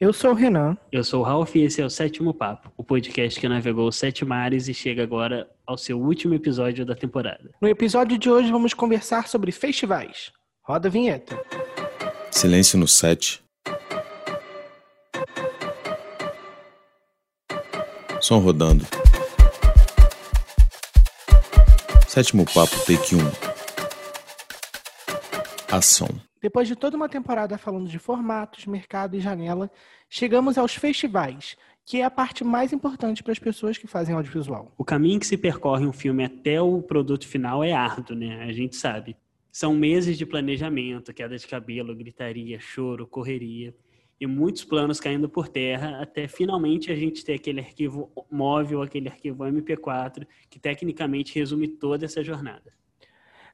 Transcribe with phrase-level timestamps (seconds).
[0.00, 0.76] Eu sou o Renan.
[0.90, 3.96] Eu sou o Ralph e esse é o Sétimo Papo, o podcast que navegou os
[3.96, 7.54] sete mares e chega agora ao seu último episódio da temporada.
[7.62, 10.32] No episódio de hoje vamos conversar sobre festivais.
[10.64, 11.40] Roda a vinheta.
[12.28, 13.40] Silêncio no set.
[18.20, 18.84] Som rodando.
[22.08, 23.20] Sétimo papo, take 1.
[25.70, 26.08] Ação.
[26.44, 29.70] Depois de toda uma temporada falando de formatos, mercado e janela,
[30.10, 31.56] chegamos aos festivais,
[31.86, 34.70] que é a parte mais importante para as pessoas que fazem audiovisual.
[34.76, 38.42] O caminho que se percorre um filme até o produto final é árduo, né?
[38.42, 39.16] A gente sabe.
[39.50, 43.74] São meses de planejamento, queda de cabelo, gritaria, choro, correria
[44.20, 49.08] e muitos planos caindo por terra até finalmente a gente ter aquele arquivo móvel, aquele
[49.08, 52.83] arquivo MP4 que tecnicamente resume toda essa jornada.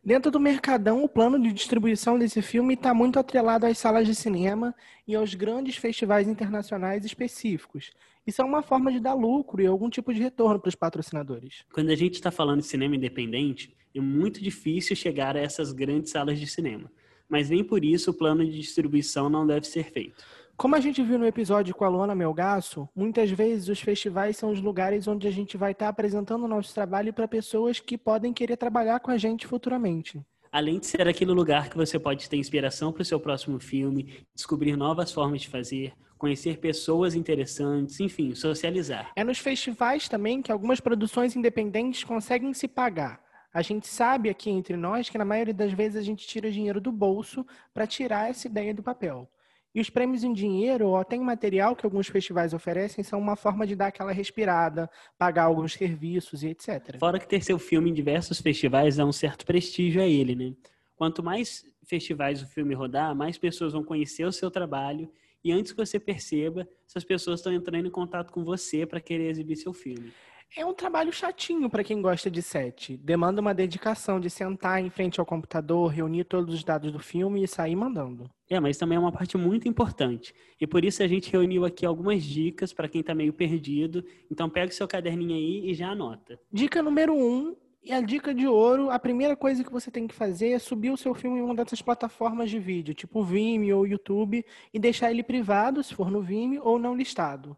[0.03, 4.15] Dentro do Mercadão, o plano de distribuição desse filme está muito atrelado às salas de
[4.15, 4.75] cinema
[5.07, 7.93] e aos grandes festivais internacionais específicos.
[8.27, 11.65] Isso é uma forma de dar lucro e algum tipo de retorno para os patrocinadores.
[11.71, 16.11] Quando a gente está falando de cinema independente, é muito difícil chegar a essas grandes
[16.11, 16.91] salas de cinema.
[17.29, 20.25] Mas nem por isso o plano de distribuição não deve ser feito.
[20.61, 24.51] Como a gente viu no episódio com a Luana Melgaço, muitas vezes os festivais são
[24.51, 28.31] os lugares onde a gente vai estar apresentando o nosso trabalho para pessoas que podem
[28.31, 30.21] querer trabalhar com a gente futuramente.
[30.53, 34.13] Além de ser aquele lugar que você pode ter inspiração para o seu próximo filme,
[34.35, 39.13] descobrir novas formas de fazer, conhecer pessoas interessantes, enfim, socializar.
[39.17, 43.19] É nos festivais também que algumas produções independentes conseguem se pagar.
[43.51, 46.83] A gente sabe aqui entre nós que na maioria das vezes a gente tira dinheiro
[46.83, 49.27] do bolso para tirar essa ideia do papel.
[49.75, 53.37] E os prêmios em dinheiro ou até em material que alguns festivais oferecem são uma
[53.37, 56.99] forma de dar aquela respirada, pagar alguns serviços e etc.
[56.99, 60.55] Fora que ter seu filme em diversos festivais dá um certo prestígio a ele, né?
[60.97, 65.11] Quanto mais festivais o filme rodar, mais pessoas vão conhecer o seu trabalho
[65.43, 69.31] e antes que você perceba, essas pessoas estão entrando em contato com você para querer
[69.31, 70.13] exibir seu filme.
[70.57, 72.97] É um trabalho chatinho para quem gosta de set.
[72.97, 77.45] Demanda uma dedicação de sentar em frente ao computador, reunir todos os dados do filme
[77.45, 78.29] e sair mandando.
[78.49, 80.35] É, mas também é uma parte muito importante.
[80.61, 84.05] E por isso a gente reuniu aqui algumas dicas para quem está meio perdido.
[84.29, 86.37] Então pega o seu caderninho aí e já anota.
[86.53, 90.15] Dica número um, e a dica de ouro, a primeira coisa que você tem que
[90.15, 93.87] fazer é subir o seu filme em uma dessas plataformas de vídeo, tipo Vimeo ou
[93.87, 94.45] YouTube,
[94.75, 97.57] e deixar ele privado, se for no Vimeo, ou não listado.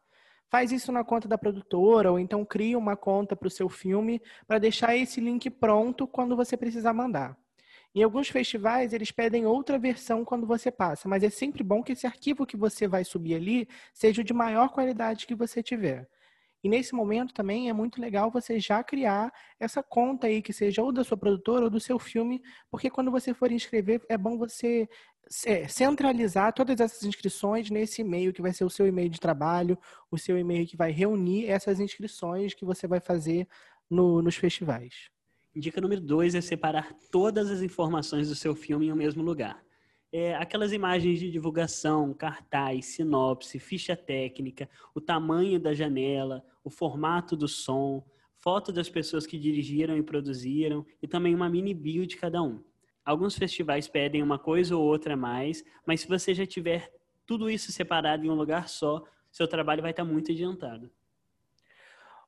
[0.52, 4.20] Faz isso na conta da produtora, ou então cria uma conta para o seu filme
[4.46, 7.34] para deixar esse link pronto quando você precisar mandar.
[7.94, 11.92] Em alguns festivais, eles pedem outra versão quando você passa, mas é sempre bom que
[11.92, 16.06] esse arquivo que você vai subir ali seja o de maior qualidade que você tiver.
[16.62, 20.82] E nesse momento também é muito legal você já criar essa conta aí, que seja
[20.82, 24.36] ou da sua produtora ou do seu filme, porque quando você for inscrever, é bom
[24.36, 24.86] você
[25.46, 29.78] é, centralizar todas essas inscrições nesse e-mail, que vai ser o seu e-mail de trabalho,
[30.10, 33.46] o seu e-mail que vai reunir essas inscrições que você vai fazer
[33.88, 35.10] no, nos festivais.
[35.54, 39.62] Dica número dois é separar todas as informações do seu filme em um mesmo lugar
[40.12, 47.34] é, aquelas imagens de divulgação, cartaz, sinopse, ficha técnica, o tamanho da janela, o formato
[47.34, 48.04] do som,
[48.38, 52.62] foto das pessoas que dirigiram e produziram e também uma mini bio de cada um.
[53.04, 56.92] Alguns festivais pedem uma coisa ou outra a mais, mas se você já tiver
[57.26, 60.90] tudo isso separado em um lugar só, seu trabalho vai estar muito adiantado.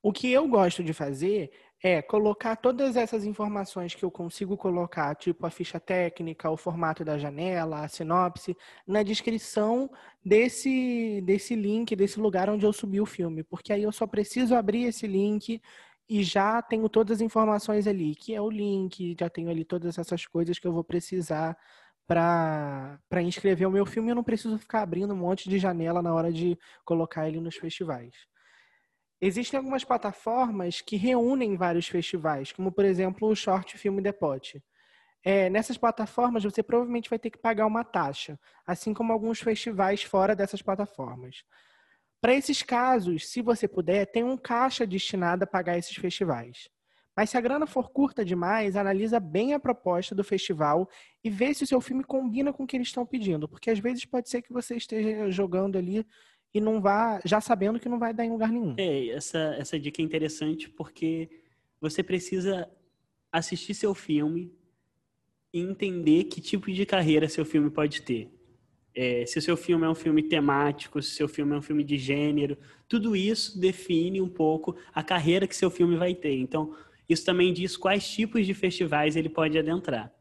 [0.02, 1.50] O que eu gosto de fazer
[1.82, 7.04] é colocar todas essas informações que eu consigo colocar, tipo a ficha técnica, o formato
[7.04, 8.56] da janela, a sinopse,
[8.86, 9.90] na descrição
[10.24, 13.42] desse, desse link, desse lugar onde eu subi o filme.
[13.42, 15.60] Porque aí eu só preciso abrir esse link
[16.08, 19.98] e já tenho todas as informações ali, que é o link, já tenho ali todas
[19.98, 21.56] essas coisas que eu vou precisar
[22.06, 24.10] para inscrever o meu filme.
[24.10, 27.56] Eu não preciso ficar abrindo um monte de janela na hora de colocar ele nos
[27.56, 28.14] festivais.
[29.20, 34.60] Existem algumas plataformas que reúnem vários festivais, como por exemplo o Short Film Depot.
[35.24, 40.02] É, nessas plataformas você provavelmente vai ter que pagar uma taxa, assim como alguns festivais
[40.02, 41.42] fora dessas plataformas.
[42.24, 46.70] Para esses casos, se você puder, tem um caixa destinado a pagar esses festivais.
[47.14, 50.88] Mas se a grana for curta demais, analisa bem a proposta do festival
[51.22, 53.78] e vê se o seu filme combina com o que eles estão pedindo, porque às
[53.78, 56.02] vezes pode ser que você esteja jogando ali
[56.54, 58.74] e não vá, já sabendo que não vai dar em lugar nenhum.
[58.78, 61.28] É, essa, essa dica é interessante porque
[61.78, 62.66] você precisa
[63.30, 64.50] assistir seu filme
[65.52, 68.30] e entender que tipo de carreira seu filme pode ter.
[68.94, 71.62] É, se o seu filme é um filme temático, se o seu filme é um
[71.62, 72.56] filme de gênero,
[72.88, 76.36] tudo isso define um pouco a carreira que seu filme vai ter.
[76.38, 76.74] Então,
[77.08, 80.12] isso também diz quais tipos de festivais ele pode adentrar.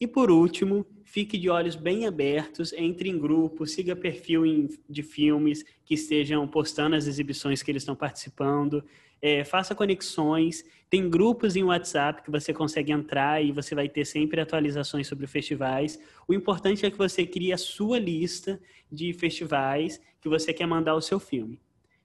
[0.00, 4.42] E por último, fique de olhos bem abertos, entre em grupo, siga perfil
[4.88, 8.82] de filmes que estejam postando as exibições que eles estão participando,
[9.20, 10.64] é, faça conexões.
[10.88, 15.26] Tem grupos em WhatsApp que você consegue entrar e você vai ter sempre atualizações sobre
[15.26, 16.00] festivais.
[16.26, 18.58] O importante é que você crie a sua lista
[18.90, 21.60] de festivais que você quer mandar o seu filme.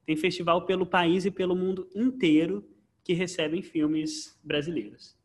[0.05, 2.67] Tem festival pelo país e pelo mundo inteiro
[3.05, 5.15] que recebem filmes brasileiros.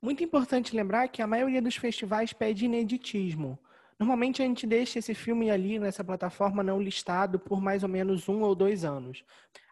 [0.00, 3.58] Muito importante lembrar que a maioria dos festivais pede ineditismo.
[3.98, 8.28] Normalmente a gente deixa esse filme ali nessa plataforma não listado por mais ou menos
[8.28, 9.24] um ou dois anos.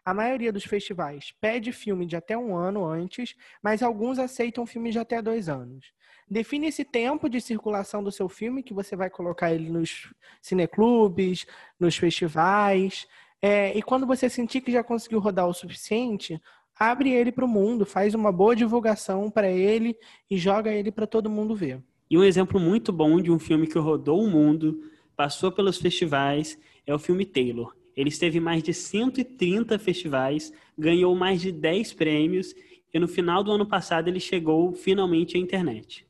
[0.03, 4.93] A maioria dos festivais pede filme de até um ano antes, mas alguns aceitam filmes
[4.93, 5.93] de até dois anos.
[6.29, 11.45] Define esse tempo de circulação do seu filme, que você vai colocar ele nos cineclubes,
[11.79, 13.07] nos festivais.
[13.41, 16.41] É, e quando você sentir que já conseguiu rodar o suficiente,
[16.79, 19.95] abre ele para o mundo, faz uma boa divulgação para ele
[20.29, 21.81] e joga ele para todo mundo ver.
[22.09, 24.79] E um exemplo muito bom de um filme que rodou o mundo,
[25.15, 27.75] passou pelos festivais, é o filme Taylor.
[27.95, 32.55] Ele esteve em mais de 130 festivais, ganhou mais de 10 prêmios
[32.93, 36.06] e no final do ano passado ele chegou finalmente à internet.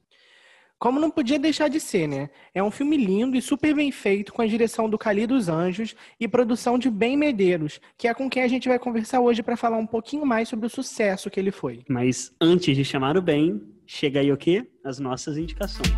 [0.79, 2.29] Como não podia deixar de ser, né?
[2.53, 5.95] É um filme lindo e super bem feito, com a direção do Cali dos Anjos
[6.19, 9.57] e produção de Ben Medeiros, que é com quem a gente vai conversar hoje para
[9.57, 11.83] falar um pouquinho mais sobre o sucesso que ele foi.
[11.89, 14.67] Mas antes de chamar o Ben, chega aí o quê?
[14.83, 15.89] As nossas indicações.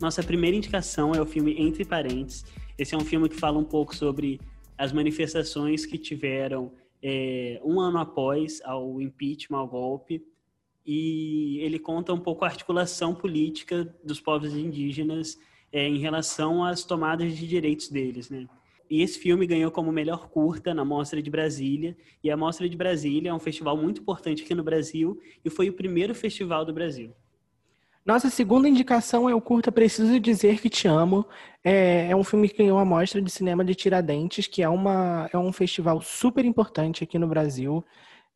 [0.00, 2.42] Nossa primeira indicação é o filme Entre Parentes.
[2.78, 4.40] Esse é um filme que fala um pouco sobre
[4.78, 6.72] as manifestações que tiveram
[7.02, 10.24] é, um ano após ao impeachment, ao golpe,
[10.84, 15.38] e ele conta um pouco a articulação política dos povos indígenas
[15.72, 18.48] é, em relação às tomadas de direitos deles, né?
[18.88, 21.96] E esse filme ganhou como melhor curta na Mostra de Brasília.
[22.22, 25.68] E a Mostra de Brasília é um festival muito importante aqui no Brasil e foi
[25.68, 27.12] o primeiro festival do Brasil.
[28.06, 31.26] Nossa segunda indicação é o curta Preciso Dizer Que Te Amo.
[31.64, 35.28] É, é, um filme que ganhou a Mostra de Cinema de Tiradentes, que é, uma,
[35.32, 37.84] é um festival super importante aqui no Brasil.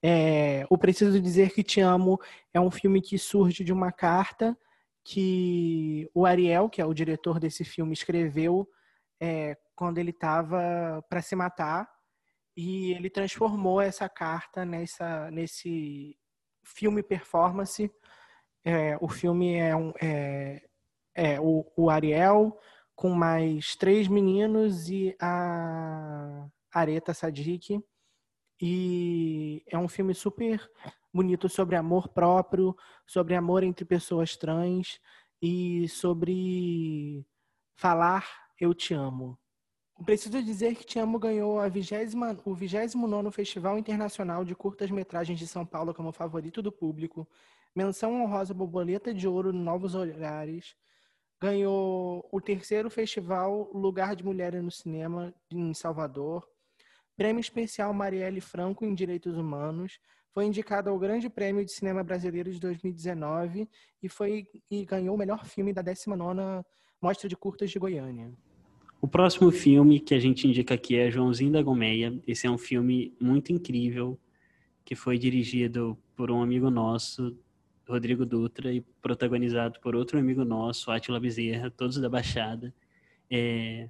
[0.03, 2.19] É, o Preciso Dizer Que Te Amo
[2.53, 4.59] é um filme que surge de uma carta
[5.05, 8.69] que o Ariel, que é o diretor desse filme, escreveu
[9.21, 11.89] é, quando ele estava para se matar.
[12.57, 16.19] E ele transformou essa carta nessa, nesse
[16.65, 17.89] filme performance
[18.65, 20.63] é, o filme é, um, é,
[21.15, 22.59] é o, o, Ariel
[22.95, 27.83] com mais três meninos e a Areta Sadik.
[28.61, 30.71] E é um filme super
[31.13, 32.77] bonito sobre amor próprio,
[33.07, 35.01] sobre amor entre pessoas trans
[35.41, 37.27] e sobre
[37.75, 38.27] falar
[38.61, 39.39] eu te amo.
[40.05, 41.95] Preciso dizer que Te Amo ganhou a 20,
[42.47, 47.29] o 29 Festival Internacional de Curtas-Metragens de São Paulo como favorito do público
[47.75, 50.75] menção honrosa Borboleta de Ouro Novos Olhares,
[51.41, 56.47] ganhou o terceiro festival Lugar de Mulheres no Cinema em Salvador,
[57.17, 59.99] prêmio especial Marielle Franco em Direitos Humanos,
[60.33, 63.69] foi indicado ao Grande Prêmio de Cinema Brasileiro de 2019
[64.03, 66.65] e foi e ganhou o melhor filme da 19ª
[67.03, 68.33] Mostra de Curtas de Goiânia.
[69.01, 72.21] O próximo filme que a gente indica aqui é Joãozinho da Gomeia.
[72.27, 74.19] Esse é um filme muito incrível
[74.85, 77.37] que foi dirigido por um amigo nosso,
[77.91, 82.73] Rodrigo Dutra e protagonizado por outro amigo nosso, Átila Bezerra, todos da Baixada.
[83.31, 83.89] É,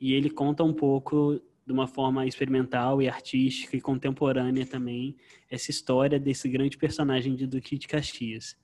[0.00, 5.16] e ele conta um pouco de uma forma experimental e artística e contemporânea também
[5.50, 8.56] essa história desse grande personagem de Duque de Caxias.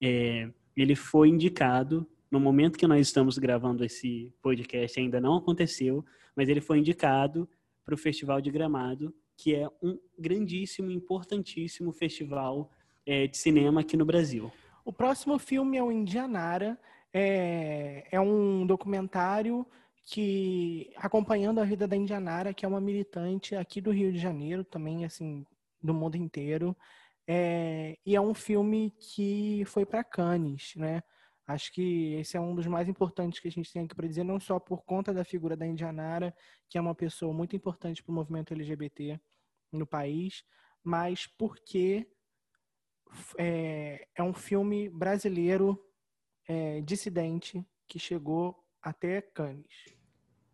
[0.00, 6.04] É, ele foi indicado no momento que nós estamos gravando esse podcast ainda não aconteceu,
[6.34, 7.48] mas ele foi indicado
[7.84, 12.70] para o Festival de Gramado, que é um grandíssimo, importantíssimo festival
[13.06, 14.50] é, de cinema aqui no Brasil.
[14.84, 16.78] O próximo filme é o Indianara.
[17.12, 19.66] É, é um documentário
[20.04, 24.64] que acompanhando a vida da Indianara, que é uma militante aqui do Rio de Janeiro,
[24.64, 25.44] também assim
[25.82, 26.76] do mundo inteiro.
[27.26, 31.02] É, e é um filme que foi para Cannes, né?
[31.46, 34.24] Acho que esse é um dos mais importantes que a gente tem aqui para dizer,
[34.24, 36.34] não só por conta da figura da Indianara,
[36.68, 39.20] que é uma pessoa muito importante para o movimento LGBT
[39.72, 40.44] no país,
[40.82, 42.08] mas porque
[43.38, 45.78] é, é um filme brasileiro
[46.48, 50.00] é, dissidente que chegou até Cannes.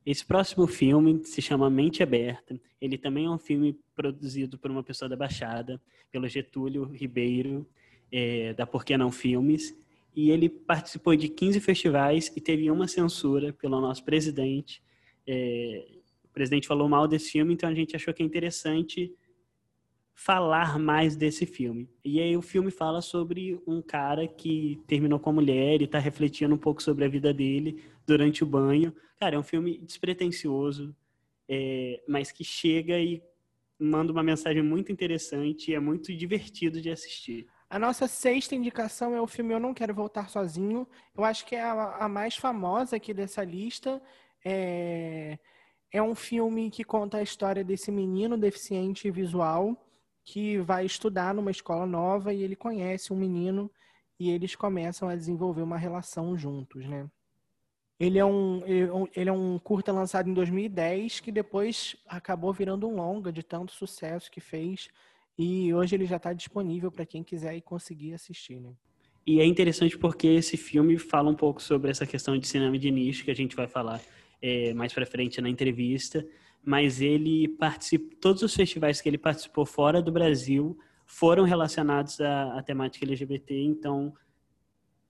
[0.05, 2.61] Esse próximo filme se chama Mente Aberta.
[2.81, 5.83] Ele também é um filme produzido por uma pessoa da Baixada,
[6.13, 7.67] pelo Getúlio Ribeiro,
[8.13, 9.77] é, da Por Que Não Filmes.
[10.15, 14.83] E ele participou de 15 festivais e teve uma censura pelo nosso presidente.
[15.27, 15.85] É,
[16.25, 19.13] o presidente falou mal desse filme, então a gente achou que é interessante
[20.17, 21.87] falar mais desse filme.
[22.03, 25.99] E aí o filme fala sobre um cara que terminou com a mulher e está
[25.99, 28.97] refletindo um pouco sobre a vida dele durante o banho.
[29.21, 30.97] Cara, é um filme despretensioso,
[31.47, 33.23] é, mas que chega e
[33.79, 37.47] manda uma mensagem muito interessante e é muito divertido de assistir.
[37.69, 40.89] A nossa sexta indicação é o filme Eu Não Quero Voltar Sozinho.
[41.15, 44.01] Eu acho que é a, a mais famosa aqui dessa lista.
[44.43, 45.39] É,
[45.93, 49.86] é um filme que conta a história desse menino deficiente visual
[50.27, 53.71] que vai estudar numa escola nova e ele conhece um menino
[54.19, 57.09] e eles começam a desenvolver uma relação juntos, né?
[57.99, 58.61] Ele é um,
[59.15, 63.73] ele é um curta lançado em 2010 que depois acabou virando um longa de tanto
[63.73, 64.89] sucesso que fez
[65.39, 68.73] e hoje ele já está disponível para quem quiser ir conseguir assistir, né?
[69.25, 72.91] E é interessante porque esse filme fala um pouco sobre essa questão de cinema de
[72.91, 74.03] nicho que a gente vai falar
[74.43, 76.27] é, mais para frente na entrevista
[76.67, 82.59] mas ele participa, todos os festivais que ele participou fora do Brasil foram relacionados à,
[82.59, 84.13] à temática LGBT, então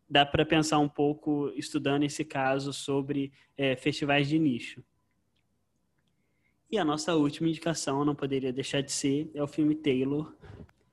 [0.09, 4.85] dá para pensar um pouco, estudando esse caso, sobre é, festivais de nicho.
[6.71, 10.37] E a nossa última indicação, não poderia deixar de ser, é o filme Taylor.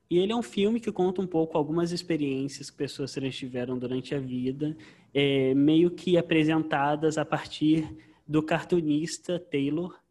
[0.08, 3.78] E ele é um filme que conta um pouco algumas experiências que pessoas trans tiveram
[3.78, 4.74] durante a vida,
[5.12, 7.94] é, meio que apresentadas a partir
[8.26, 10.02] do cartunista Taylor,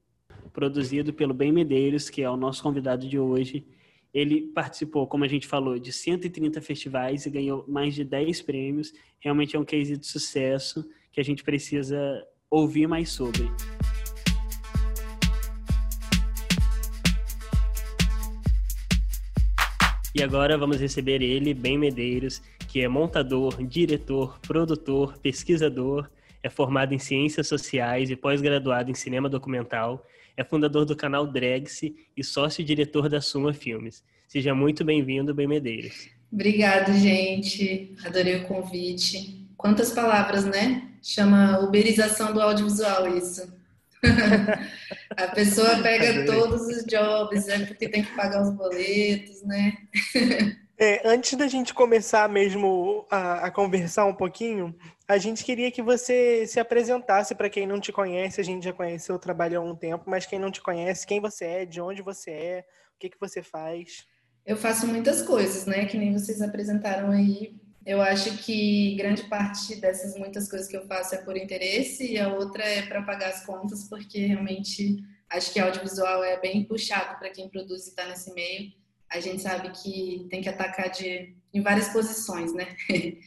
[0.54, 3.66] produzido pelo Ben Medeiros, que é o nosso convidado de hoje.
[4.14, 8.94] Ele participou, como a gente falou, de 130 festivais e ganhou mais de 10 prêmios.
[9.20, 13.50] Realmente é um case de sucesso que a gente precisa ouvir mais sobre.
[20.16, 26.08] E agora vamos receber ele, Ben Medeiros, que é montador, diretor, produtor, pesquisador,
[26.44, 30.06] é formado em ciências sociais e pós-graduado em cinema documental
[30.36, 34.04] é fundador do canal Dragse e sócio-diretor da Suma Filmes.
[34.28, 36.10] Seja muito bem-vindo, Ben Medeiros.
[36.32, 37.96] Obrigado, gente.
[38.04, 39.48] Adorei o convite.
[39.56, 40.90] Quantas palavras, né?
[41.02, 43.54] Chama uberização do audiovisual isso.
[45.16, 49.78] a pessoa pega todos os jobs, é porque tem que pagar os boletos, né?
[50.76, 54.76] É, antes da gente começar mesmo a, a, conversar um pouquinho,
[55.14, 58.42] a gente queria que você se apresentasse para quem não te conhece.
[58.42, 61.22] A gente já conhece o trabalho há um tempo, mas quem não te conhece, quem
[61.22, 62.66] você é, de onde você é,
[62.96, 64.06] o que, que você faz.
[64.46, 65.86] Eu faço muitas coisas, né?
[65.86, 67.56] Que nem vocês apresentaram aí.
[67.86, 72.20] Eu acho que grande parte dessas muitas coisas que eu faço é por interesse e
[72.20, 77.20] a outra é para pagar as contas, porque realmente acho que audiovisual é bem puxado
[77.20, 78.72] para quem produz e está nesse meio
[79.14, 82.76] a gente sabe que tem que atacar de, em várias posições, né?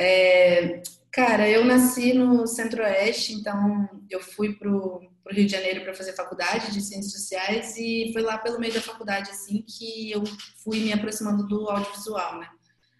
[0.00, 5.94] É, cara, eu nasci no Centro-Oeste, então eu fui pro, pro Rio de Janeiro para
[5.94, 10.22] fazer faculdade de Ciências Sociais e foi lá pelo meio da faculdade, assim, que eu
[10.62, 12.48] fui me aproximando do audiovisual, né?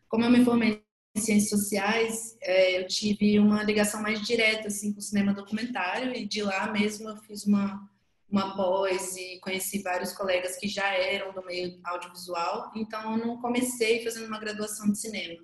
[0.08, 0.82] Como eu me formei
[1.14, 6.14] em Ciências Sociais, é, eu tive uma ligação mais direta, assim, com o cinema documentário
[6.14, 7.88] e de lá mesmo eu fiz uma
[8.30, 13.40] uma pós e conheci vários colegas que já eram do meio audiovisual, então eu não
[13.40, 15.42] comecei fazendo uma graduação de cinema.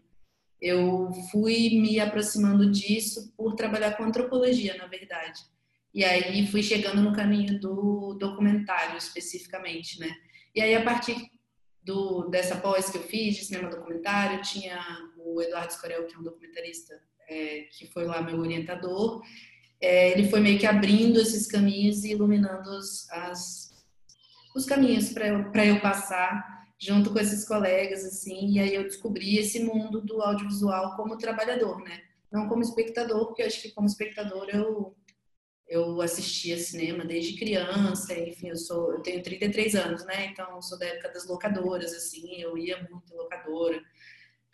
[0.61, 5.41] Eu fui me aproximando disso por trabalhar com antropologia, na verdade.
[5.93, 10.11] E aí fui chegando no caminho do documentário especificamente, né?
[10.55, 11.31] E aí a partir
[11.83, 14.81] do, dessa pós que eu fiz de cinema documentário, tinha
[15.19, 19.23] o Eduardo Escorel, que é um documentarista, é, que foi lá meu orientador,
[19.81, 23.85] é, ele foi meio que abrindo esses caminhos e iluminando os, as,
[24.57, 26.54] os caminhos para eu, eu passar
[26.85, 31.81] junto com esses colegas, assim, e aí eu descobri esse mundo do audiovisual como trabalhador,
[31.83, 32.03] né?
[32.31, 34.95] Não como espectador, porque eu acho que como espectador eu
[35.67, 40.27] eu assistia cinema desde criança, enfim, eu sou eu tenho 33 anos, né?
[40.27, 43.83] Então, sou da época das locadoras assim, eu ia muito em locadora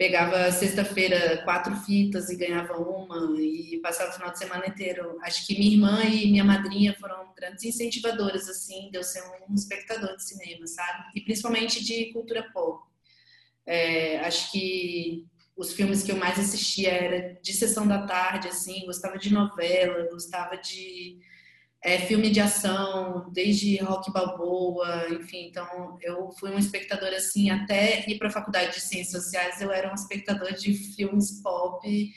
[0.00, 5.18] pegava sexta-feira quatro fitas e ganhava uma e passava o final de semana inteiro.
[5.22, 9.54] Acho que minha irmã e minha madrinha foram grandes incentivadoras assim, de eu ser um
[9.54, 11.10] espectador de cinema, sabe?
[11.14, 12.82] E principalmente de cultura pop.
[13.66, 18.86] É, acho que os filmes que eu mais assistia era de sessão da tarde, assim,
[18.86, 21.18] gostava de novela, gostava de
[21.82, 25.48] é, filme de ação, desde rock balboa, enfim.
[25.48, 29.72] Então, eu fui um espectador assim, até ir para a faculdade de Ciências Sociais, eu
[29.72, 32.12] era um espectador de filmes pop,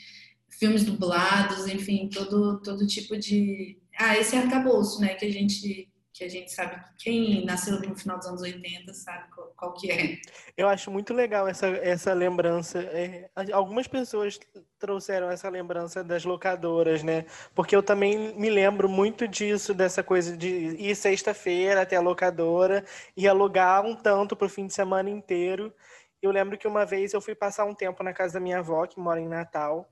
[0.50, 3.78] filmes dublados, enfim, todo, todo tipo de.
[3.98, 7.96] Ah, esse arcabouço, né, que a gente que a gente sabe que quem nasceu no
[7.96, 10.20] final dos anos 80 sabe qual, qual que é.
[10.56, 12.78] Eu acho muito legal essa, essa lembrança.
[12.78, 14.38] É, algumas pessoas
[14.84, 17.24] trouxeram essa lembrança das locadoras, né?
[17.54, 20.46] Porque eu também me lembro muito disso, dessa coisa de
[20.78, 22.84] ir sexta-feira até a locadora
[23.16, 25.72] e alugar um tanto para o fim de semana inteiro.
[26.20, 28.86] Eu lembro que uma vez eu fui passar um tempo na casa da minha avó,
[28.86, 29.88] que mora em Natal,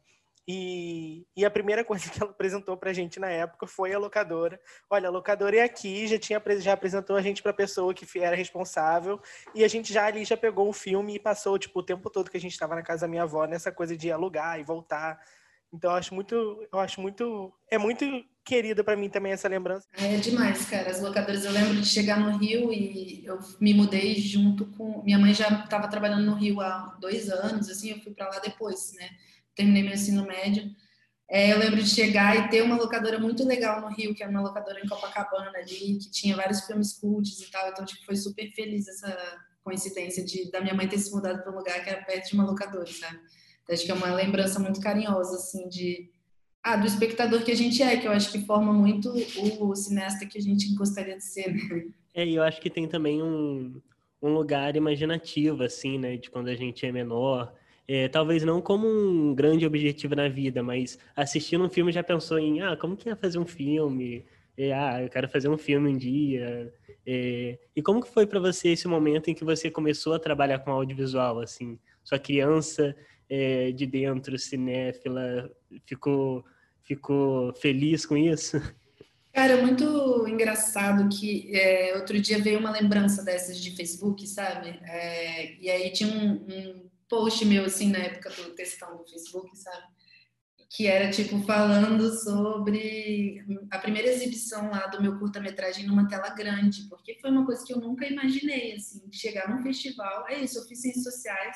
[0.46, 3.98] e, e, a primeira coisa que ela apresentou para a gente na época foi a
[3.98, 4.60] locadora.
[4.90, 8.06] Olha, a locadora é aqui, já tinha já apresentou a gente para a pessoa que
[8.18, 9.20] era responsável
[9.54, 12.30] e a gente já ali já pegou o filme e passou tipo o tempo todo
[12.30, 15.20] que a gente estava na casa da minha avó nessa coisa de alugar e voltar.
[15.72, 16.34] Então eu acho muito,
[16.70, 18.04] eu acho muito, é muito
[18.44, 19.86] querida para mim também essa lembrança.
[19.94, 20.90] É demais, cara.
[20.90, 25.18] As locadoras, eu lembro de chegar no Rio e eu me mudei junto com minha
[25.18, 28.92] mãe já estava trabalhando no Rio há dois anos, assim, eu fui para lá depois,
[28.94, 29.08] né?
[29.54, 30.70] Terminei meu ensino médio.
[31.30, 34.30] É, eu lembro de chegar e ter uma locadora muito legal no Rio, que era
[34.30, 37.70] uma locadora em Copacabana ali, que tinha vários filmes cultos e tal.
[37.70, 41.52] Então, tipo, foi super feliz essa coincidência de da minha mãe ter se mudado para
[41.52, 43.18] um lugar que era perto de uma locadora, sabe?
[43.62, 46.10] Então, acho que é uma lembrança muito carinhosa, assim, de
[46.62, 49.10] ah, do espectador que a gente é, que eu acho que forma muito
[49.58, 51.86] o cineasta que a gente gostaria de ser, né?
[52.14, 53.80] É, e eu acho que tem também um,
[54.20, 57.54] um lugar imaginativo, assim, né, de quando a gente é menor,
[57.86, 62.38] é, talvez não como um grande objetivo na vida, mas assistindo um filme já pensou
[62.38, 64.24] em, ah, como que é fazer um filme?
[64.56, 66.72] É, ah, eu quero fazer um filme um dia.
[67.06, 70.60] É, e como que foi para você esse momento em que você começou a trabalhar
[70.60, 71.78] com audiovisual, assim?
[72.04, 72.94] Sua criança
[73.28, 75.50] é, de dentro, cinéfila,
[75.86, 76.44] ficou,
[76.82, 78.60] ficou feliz com isso?
[79.32, 84.78] Cara, é muito engraçado que é, outro dia veio uma lembrança dessas de Facebook, sabe?
[84.84, 89.54] É, e aí tinha um, um post meu, assim, na época do textão do Facebook,
[89.54, 89.84] sabe?
[90.70, 96.88] Que era, tipo, falando sobre a primeira exibição lá do meu curta-metragem numa tela grande,
[96.88, 100.26] porque foi uma coisa que eu nunca imaginei, assim, chegar num festival.
[100.26, 101.54] É isso, eu fiz ciências sociais,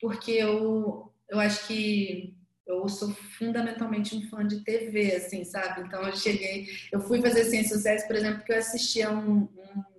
[0.00, 2.34] porque eu, eu acho que
[2.66, 5.82] eu sou fundamentalmente um fã de TV, assim, sabe?
[5.82, 9.91] Então eu cheguei, eu fui fazer ciências sociais, por exemplo, porque eu assistia um, um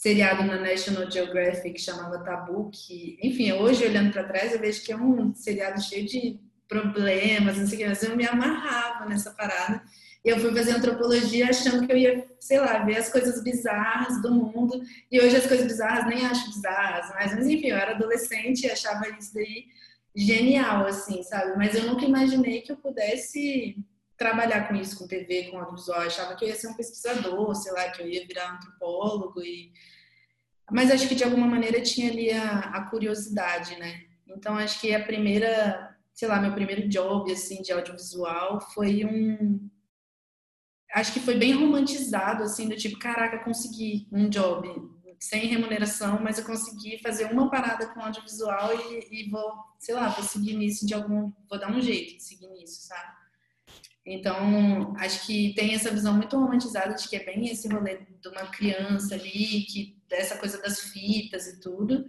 [0.00, 4.82] seriado na National Geographic que chamava Tabu, que, enfim, hoje olhando para trás eu vejo
[4.82, 9.04] que é um seriado cheio de problemas, não sei o que, mas eu me amarrava
[9.04, 9.82] nessa parada.
[10.24, 14.22] E eu fui fazer antropologia achando que eu ia, sei lá, ver as coisas bizarras
[14.22, 14.80] do mundo.
[15.12, 18.70] E hoje as coisas bizarras nem acho bizarras, mas, mas enfim, eu era adolescente e
[18.70, 19.66] achava isso daí
[20.16, 21.58] genial, assim, sabe?
[21.58, 23.76] Mas eu nunca imaginei que eu pudesse
[24.20, 26.02] trabalhar com isso, com TV, com audiovisual.
[26.02, 29.40] Eu achava que eu ia ser um pesquisador, sei lá, que eu ia virar antropólogo.
[29.40, 29.72] E...
[30.70, 34.02] Mas acho que de alguma maneira tinha ali a, a curiosidade, né?
[34.26, 39.68] Então acho que a primeira, sei lá, meu primeiro job assim de audiovisual foi um
[40.92, 44.68] acho que foi bem romantizado assim, do tipo, caraca, consegui um job
[45.20, 50.08] sem remuneração, mas eu consegui fazer uma parada com audiovisual e, e vou, sei lá,
[50.08, 53.20] vou seguir nisso de algum, vou dar um jeito de seguir nisso, sabe?
[54.04, 58.28] Então, acho que tem essa visão muito romantizada de que é bem esse rolê de
[58.28, 62.04] uma criança ali, que dessa coisa das fitas e tudo.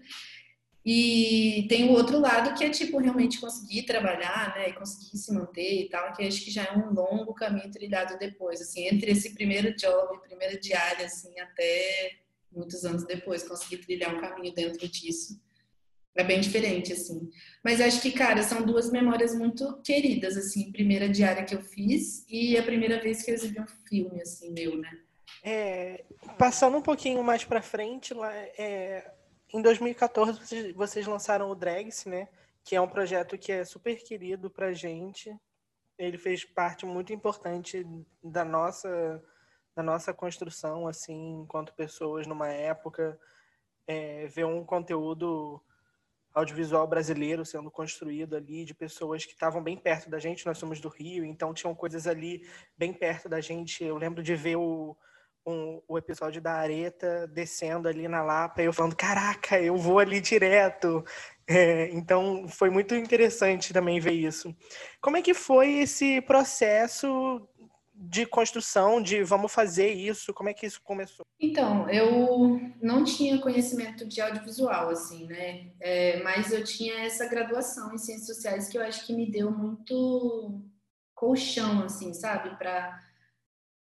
[0.83, 5.31] E tem o outro lado que é tipo realmente conseguir trabalhar, né, e conseguir se
[5.31, 9.11] manter e tal, que acho que já é um longo caminho trilhado depois, assim, entre
[9.11, 12.17] esse primeiro job, primeira diária, assim, até
[12.51, 15.39] muitos anos depois conseguir trilhar um caminho dentro disso.
[16.15, 17.29] É bem diferente, assim.
[17.63, 20.71] Mas acho que, cara, são duas memórias muito queridas, assim.
[20.71, 24.51] Primeira diária que eu fiz e a primeira vez que eu exibi um filme, assim,
[24.51, 24.91] meu, né?
[25.43, 26.05] É,
[26.37, 29.11] passando um pouquinho mais pra frente, lá, é,
[29.51, 32.27] em 2014 vocês, vocês lançaram o Drags, né?
[32.63, 35.35] Que é um projeto que é super querido pra gente.
[35.97, 37.85] Ele fez parte muito importante
[38.23, 39.23] da nossa,
[39.75, 43.19] da nossa construção, assim, enquanto pessoas numa época.
[43.87, 45.61] É, ver um conteúdo
[46.33, 50.79] audiovisual brasileiro sendo construído ali, de pessoas que estavam bem perto da gente, nós somos
[50.79, 53.83] do Rio, então tinham coisas ali bem perto da gente.
[53.83, 54.95] Eu lembro de ver o,
[55.45, 59.99] um, o episódio da Areta descendo ali na Lapa, e eu falando, caraca, eu vou
[59.99, 61.03] ali direto.
[61.47, 64.55] É, então foi muito interessante também ver isso.
[65.01, 67.47] Como é que foi esse processo
[67.93, 70.33] de construção, de vamos fazer isso?
[70.33, 71.23] Como é que isso começou?
[71.39, 75.71] Então, eu não tinha conhecimento de audiovisual, assim, né?
[75.79, 79.51] É, mas eu tinha essa graduação em ciências sociais que eu acho que me deu
[79.51, 80.61] muito
[81.13, 82.57] colchão, assim, sabe?
[82.57, 82.99] Para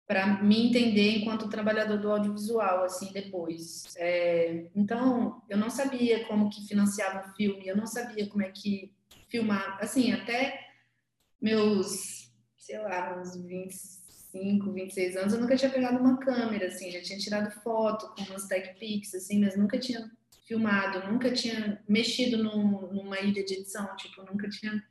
[0.07, 3.85] para me entender enquanto trabalhador do audiovisual, assim, depois.
[3.97, 8.51] É, então, eu não sabia como que financiava um filme, eu não sabia como é
[8.51, 8.93] que
[9.27, 10.67] filmar, assim, até
[11.41, 12.25] meus
[12.57, 17.01] sei lá, uns 26, 25, 26 anos, eu nunca tinha pegado uma câmera, assim, já
[17.01, 20.11] tinha tirado foto com umas tech pics, assim, mas nunca tinha
[20.45, 24.83] filmado, nunca tinha mexido num, numa ilha de edição, tipo, nunca tinha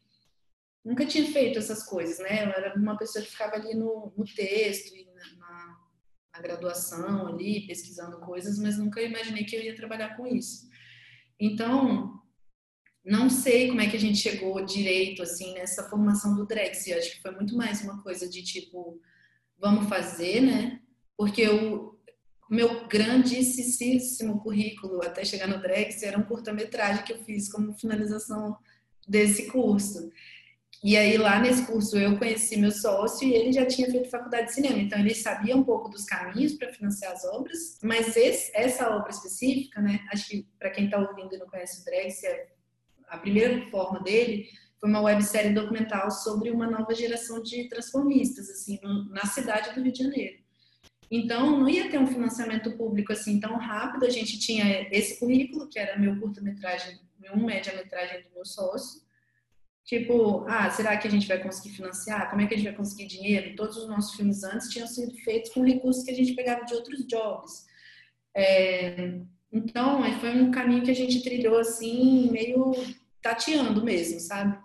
[0.84, 2.44] nunca tinha feito essas coisas, né?
[2.44, 5.06] Eu era uma pessoa que ficava ali no, no texto e
[5.38, 5.78] na,
[6.34, 10.68] na, graduação ali, pesquisando coisas, mas nunca imaginei que eu ia trabalhar com isso.
[11.40, 12.20] Então,
[13.04, 16.86] não sei como é que a gente chegou direito, assim, nessa formação do Drex.
[16.86, 19.00] Eu acho que foi muito mais uma coisa de, tipo,
[19.58, 20.80] vamos fazer, né?
[21.16, 21.94] Porque o
[22.50, 28.56] meu grandíssimo currículo até chegar no Drex era um curta-metragem que eu fiz como finalização
[29.06, 30.10] desse curso.
[30.84, 34.48] E aí, lá nesse curso, eu conheci meu sócio e ele já tinha feito faculdade
[34.48, 34.76] de cinema.
[34.76, 37.78] Então, ele sabia um pouco dos caminhos para financiar as obras.
[37.82, 40.00] Mas esse, essa obra específica, né?
[40.12, 42.48] Acho que para quem está ouvindo e não conhece o Drex, é
[43.08, 44.46] a primeira forma dele
[44.78, 49.80] foi uma websérie documental sobre uma nova geração de transformistas, assim, no, na cidade do
[49.80, 50.36] Rio de Janeiro.
[51.10, 54.04] Então, não ia ter um financiamento público assim tão rápido.
[54.04, 59.03] A gente tinha esse currículo, que era meu curta-metragem, meu média-metragem do meu sócio,
[59.84, 62.30] Tipo, ah, será que a gente vai conseguir financiar?
[62.30, 63.54] Como é que a gente vai conseguir dinheiro?
[63.54, 66.74] Todos os nossos filmes antes tinham sido feitos com recursos que a gente pegava de
[66.74, 67.66] outros jobs.
[68.34, 69.20] É,
[69.52, 72.72] então, foi um caminho que a gente trilhou assim, meio
[73.20, 74.58] tateando mesmo, sabe?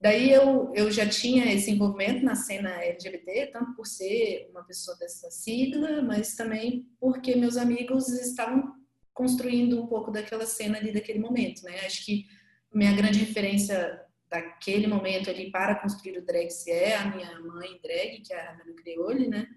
[0.00, 4.96] Daí eu, eu já tinha esse envolvimento na cena LGBT, tanto por ser uma pessoa
[4.98, 8.74] dessa sigla, mas também porque meus amigos estavam
[9.12, 11.80] construindo um pouco daquela cena ali daquele momento, né?
[11.84, 12.26] Acho que
[12.72, 17.80] minha grande referência daquele momento ali para construir o drag se é a minha mãe
[17.82, 19.48] drag, que é a Ravena Creole, né?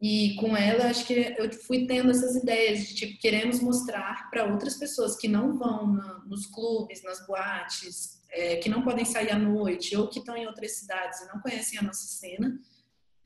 [0.00, 4.44] E com ela, acho que eu fui tendo essas ideias de, tipo, queremos mostrar para
[4.44, 9.30] outras pessoas que não vão na, nos clubes, nas boates, é, que não podem sair
[9.30, 12.60] à noite ou que estão em outras cidades e não conhecem a nossa cena,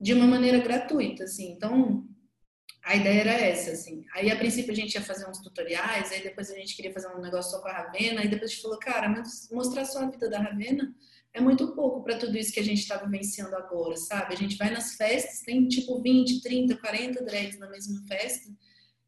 [0.01, 1.51] de uma maneira gratuita, assim.
[1.51, 2.07] Então,
[2.89, 4.03] a ideia era essa, assim.
[4.15, 7.09] Aí, a princípio, a gente ia fazer uns tutoriais, aí depois a gente queria fazer
[7.09, 9.23] um negócio só com a Ravena, aí depois a gente falou, cara,
[9.53, 10.91] mostrar só a vida da Ravena
[11.35, 14.33] é muito pouco para tudo isso que a gente está vivenciando agora, sabe?
[14.33, 18.49] A gente vai nas festas, tem tipo 20, 30, 40 drags na mesma festa,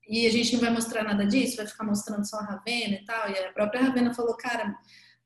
[0.07, 3.05] e a gente não vai mostrar nada disso, vai ficar mostrando só a Ravena e
[3.07, 3.31] tal.
[3.31, 4.75] E a própria Ravena falou, cara,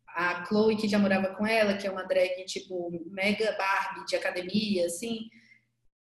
[0.07, 4.15] a Chloe que já morava com ela, que é uma drag tipo mega Barbie de
[4.15, 5.29] academia, assim,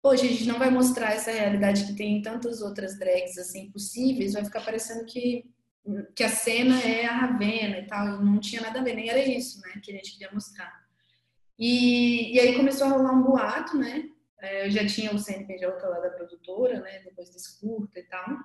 [0.02, 3.70] Hoje a gente não vai mostrar essa realidade que tem em tantas outras drags assim
[3.70, 5.44] possíveis, vai ficar parecendo que
[6.14, 9.08] que a cena é a Ravena e tal, e não tinha nada a ver, nem
[9.08, 10.70] era isso, né, que a gente queria mostrar.
[11.58, 14.08] E, e aí começou a rolar um boato, né,
[14.38, 18.38] é, eu já tinha o CNPJ lá da produtora, né, depois desse curta e tal,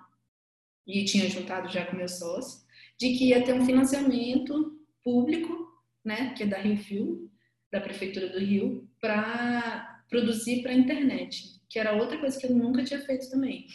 [0.87, 2.65] e tinha juntado já com meu sócio,
[2.97, 5.53] de que ia ter um financiamento público,
[6.03, 7.31] né, que é da Rio Fio,
[7.71, 12.55] da Prefeitura do Rio, para produzir para a internet, que era outra coisa que eu
[12.55, 13.67] nunca tinha feito também.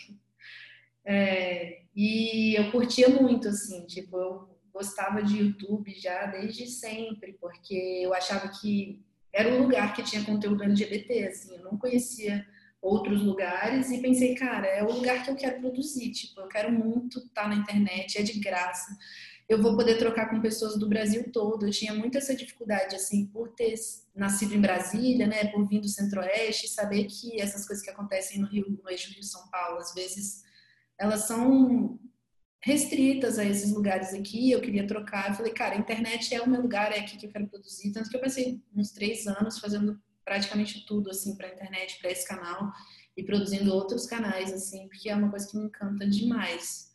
[1.04, 7.74] É, e eu curtia muito, assim, tipo, eu gostava de YouTube já desde sempre, porque
[7.74, 12.46] eu achava que era um lugar que tinha conteúdo LGBT, assim, eu não conhecia
[12.80, 16.72] outros lugares e pensei, cara, é o lugar que eu quero produzir, tipo, eu quero
[16.72, 18.96] muito estar na internet, é de graça
[19.50, 21.66] eu vou poder trocar com pessoas do Brasil todo.
[21.66, 23.74] Eu tinha muito essa dificuldade, assim, por ter
[24.14, 28.46] nascido em Brasília, né, por vir do Centro-Oeste, saber que essas coisas que acontecem no
[28.46, 30.44] Rio, no eixo Rio-São Paulo, às vezes,
[30.96, 31.98] elas são
[32.62, 34.52] restritas a esses lugares aqui.
[34.52, 35.30] Eu queria trocar.
[35.30, 37.90] Eu falei, cara, a internet é o meu lugar, é aqui que eu quero produzir.
[37.90, 42.12] Tanto que eu passei uns três anos fazendo praticamente tudo, assim, para a internet, para
[42.12, 42.70] esse canal
[43.16, 46.89] e produzindo outros canais, assim, porque é uma coisa que me encanta demais.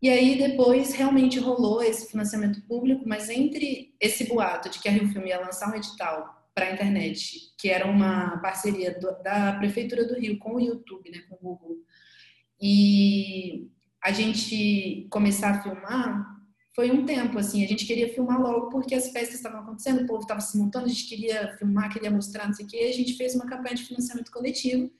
[0.00, 4.92] E aí depois realmente rolou esse financiamento público, mas entre esse boato de que a
[4.92, 9.54] Rio Filme ia lançar um edital para a internet, que era uma parceria do, da
[9.54, 11.76] prefeitura do Rio com o YouTube, né, com o Google,
[12.60, 13.68] e
[14.02, 16.36] a gente começar a filmar,
[16.74, 20.06] foi um tempo assim, a gente queria filmar logo porque as festas estavam acontecendo, o
[20.06, 22.92] povo estava se montando, a gente queria filmar, queria mostrar, não sei o quê, a
[22.92, 24.90] gente fez uma campanha de financiamento coletivo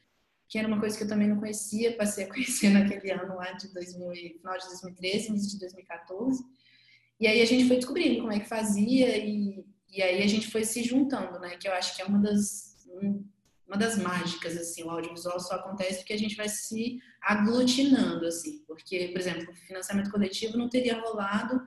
[0.49, 3.53] que era uma coisa que eu também não conhecia, passei a conhecer naquele ano lá
[3.53, 6.45] de 2000, final de 2013, início de 2014.
[7.19, 10.51] E aí a gente foi descobrindo como é que fazia e, e aí a gente
[10.51, 11.57] foi se juntando, né?
[11.57, 12.77] Que eu acho que é uma das
[13.67, 18.63] uma das mágicas assim, o audiovisual só acontece porque a gente vai se aglutinando assim,
[18.67, 21.61] porque, por exemplo, o financiamento coletivo não teria rolado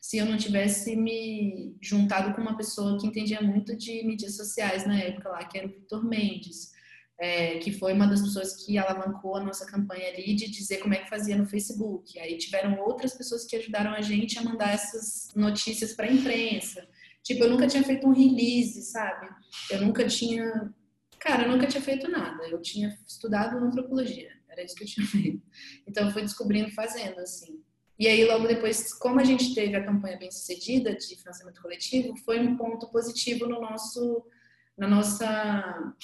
[0.00, 4.86] se eu não tivesse me juntado com uma pessoa que entendia muito de mídias sociais
[4.86, 6.72] na época lá, que era o Vitor Mendes
[7.18, 10.94] é, que foi uma das pessoas que alavancou a nossa campanha ali de dizer como
[10.94, 12.18] é que fazia no Facebook.
[12.18, 16.86] Aí tiveram outras pessoas que ajudaram a gente a mandar essas notícias para a imprensa.
[17.22, 19.28] Tipo, eu nunca tinha feito um release, sabe?
[19.70, 20.72] Eu nunca tinha
[21.18, 22.46] Cara, eu nunca tinha feito nada.
[22.48, 24.30] Eu tinha estudado antropologia.
[24.48, 25.42] Era isso que eu tinha feito.
[25.86, 27.60] Então, eu fui descobrindo fazendo, assim.
[27.98, 32.16] E aí, logo depois, como a gente teve a campanha bem sucedida de financiamento coletivo,
[32.18, 34.24] foi um ponto positivo no nosso,
[34.76, 35.94] na nossa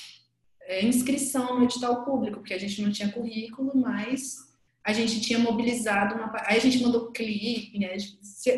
[0.66, 4.52] é, inscrição no edital público, porque a gente não tinha currículo, mas
[4.84, 6.32] a gente tinha mobilizado uma.
[6.46, 7.96] Aí a gente mandou clipe, né?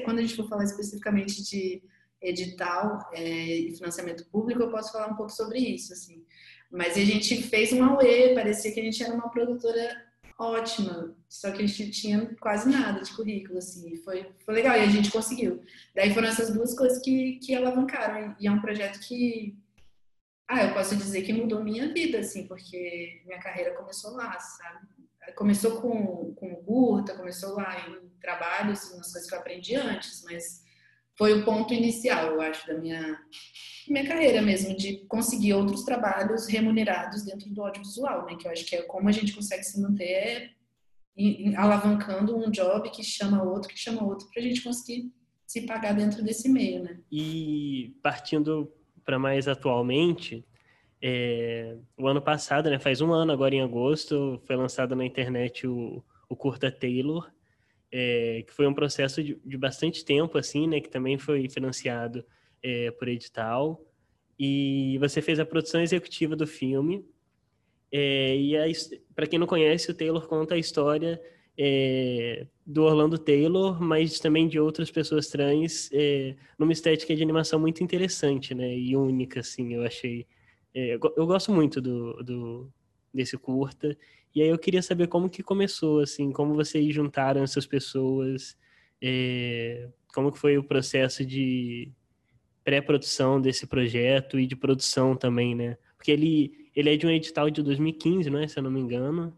[0.04, 1.82] Quando a gente for falar especificamente de
[2.20, 6.24] edital é, e financiamento público, eu posso falar um pouco sobre isso, assim.
[6.70, 10.02] Mas a gente fez um AUE, parecia que a gente era uma produtora
[10.38, 14.80] ótima, só que a gente tinha quase nada de currículo, assim, foi, foi legal, e
[14.80, 15.62] a gente conseguiu.
[15.94, 19.56] Daí foram essas duas coisas que, que alavancaram, e é um projeto que,
[20.48, 24.86] ah, eu posso dizer que mudou minha vida, assim, porque minha carreira começou lá, sabe?
[25.36, 30.62] Começou com, com Gurta, começou lá em trabalhos, nas coisas que eu aprendi antes, mas
[31.16, 33.18] foi o ponto inicial, eu acho, da minha,
[33.88, 38.36] minha carreira mesmo, de conseguir outros trabalhos remunerados dentro do audiovisual, né?
[38.36, 40.54] Que eu acho que é como a gente consegue se manter
[41.56, 45.12] alavancando um job que chama outro, que chama outro, para a gente conseguir
[45.46, 46.98] se pagar dentro desse meio, né?
[47.10, 48.72] E partindo
[49.04, 50.44] para mais atualmente,
[51.06, 55.66] é, o ano passado, né, faz um ano agora em agosto, foi lançado na internet
[55.66, 57.30] o, o Curta Taylor,
[57.92, 62.24] é, que foi um processo de, de, bastante tempo, assim, né, que também foi financiado
[62.62, 63.80] é, por edital.
[64.38, 67.04] E você fez a produção executiva do filme.
[67.92, 68.54] É, e
[69.14, 71.20] para quem não conhece, o Taylor conta a história
[71.58, 77.60] é, do Orlando Taylor, mas também de outras pessoas trans, é, numa estética de animação
[77.60, 80.26] muito interessante, né, e única, assim, eu achei.
[80.74, 82.72] É, eu gosto muito do, do
[83.12, 83.96] desse curta
[84.34, 88.56] e aí eu queria saber como que começou, assim, como vocês juntaram essas pessoas,
[89.00, 91.92] é, como que foi o processo de
[92.64, 95.78] pré-produção desse projeto e de produção também, né?
[95.96, 98.48] Porque ele, ele é de um edital de 2015, não é?
[98.48, 99.32] Se eu não me engano.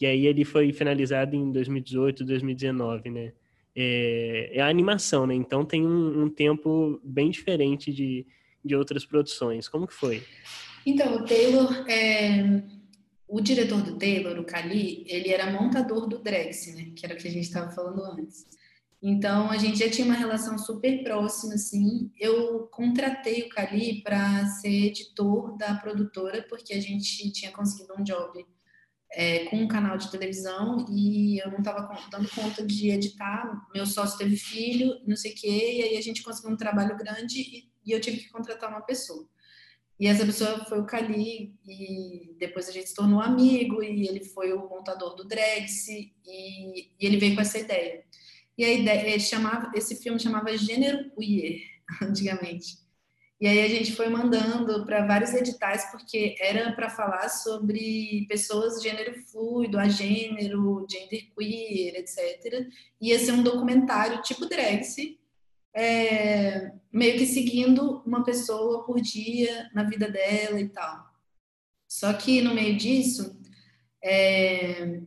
[0.00, 3.32] E aí ele foi finalizado em 2018, 2019, né?
[3.76, 5.34] É, é a animação, né?
[5.34, 8.26] Então tem um, um tempo bem diferente de,
[8.64, 9.68] de outras produções.
[9.68, 10.22] Como que foi?
[10.86, 12.62] Então, o Taylor é,
[13.26, 16.92] o diretor do Taylor, o Kali, ele era montador do Drex, né?
[16.94, 18.46] Que era o que a gente estava falando antes.
[19.02, 22.10] Então, a gente já tinha uma relação super próxima, assim.
[22.18, 28.04] Eu contratei o Kali para ser editor da produtora, porque a gente tinha conseguido um
[28.04, 28.46] job
[29.14, 33.66] é, com um canal de televisão e eu não estava dando conta de editar.
[33.74, 36.96] Meu sócio teve filho, não sei o quê, e aí a gente conseguiu um trabalho
[36.96, 39.28] grande e, e eu tive que contratar uma pessoa.
[39.98, 44.24] E essa pessoa foi o Cali, e depois a gente se tornou amigo, e ele
[44.24, 48.04] foi o montador do Drex, e, e ele veio com essa ideia.
[48.58, 51.60] E a ideia chamava, esse filme chamava Gênero Queer,
[52.02, 52.83] antigamente.
[53.40, 58.80] E aí a gente foi mandando para vários editais, porque era para falar sobre pessoas
[58.80, 62.68] de gênero fluido, a gênero, gender queer, etc.
[63.00, 64.96] Ia ser um documentário tipo Drex,
[65.74, 71.04] é, meio que seguindo uma pessoa por dia na vida dela e tal.
[71.88, 73.38] Só que no meio disso,
[74.02, 75.00] é,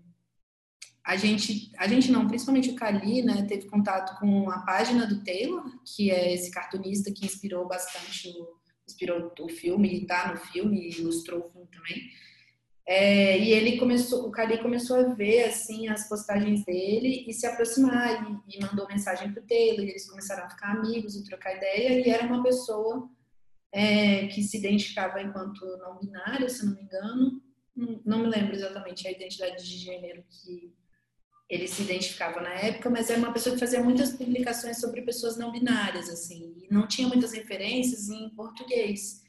[1.07, 5.23] a gente, a gente não, principalmente o Kali, né, teve contato com a página do
[5.23, 10.89] Taylor, que é esse cartunista que inspirou bastante o, inspirou o filme, tá no filme,
[10.89, 12.09] ilustrou o filme também.
[12.85, 17.47] É, e ele começou, o Cali começou a ver assim as postagens dele e se
[17.47, 19.85] aproximar e, e mandou mensagem para o Taylor.
[19.85, 22.05] E eles começaram a ficar amigos e trocar ideia.
[22.05, 23.09] E era uma pessoa
[23.71, 27.41] é, que se identificava enquanto não binária, se não me engano.
[28.05, 30.75] Não me lembro exatamente a identidade de gênero que
[31.49, 35.37] ele se identificava na época, mas era uma pessoa que fazia muitas publicações sobre pessoas
[35.37, 39.25] não binárias, assim, e não tinha muitas referências em português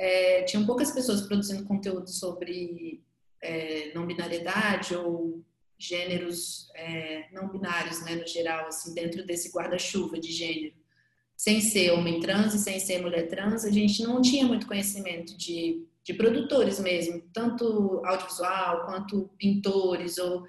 [0.00, 3.04] é, tinham poucas pessoas produzindo conteúdo sobre
[3.42, 5.44] é, não binariedade ou
[5.78, 10.74] gêneros é, não binários, né, no geral, assim, dentro desse guarda-chuva de gênero.
[11.36, 15.36] Sem ser homem trans e sem ser mulher trans, a gente não tinha muito conhecimento
[15.36, 20.46] de, de produtores mesmo, tanto audiovisual quanto pintores ou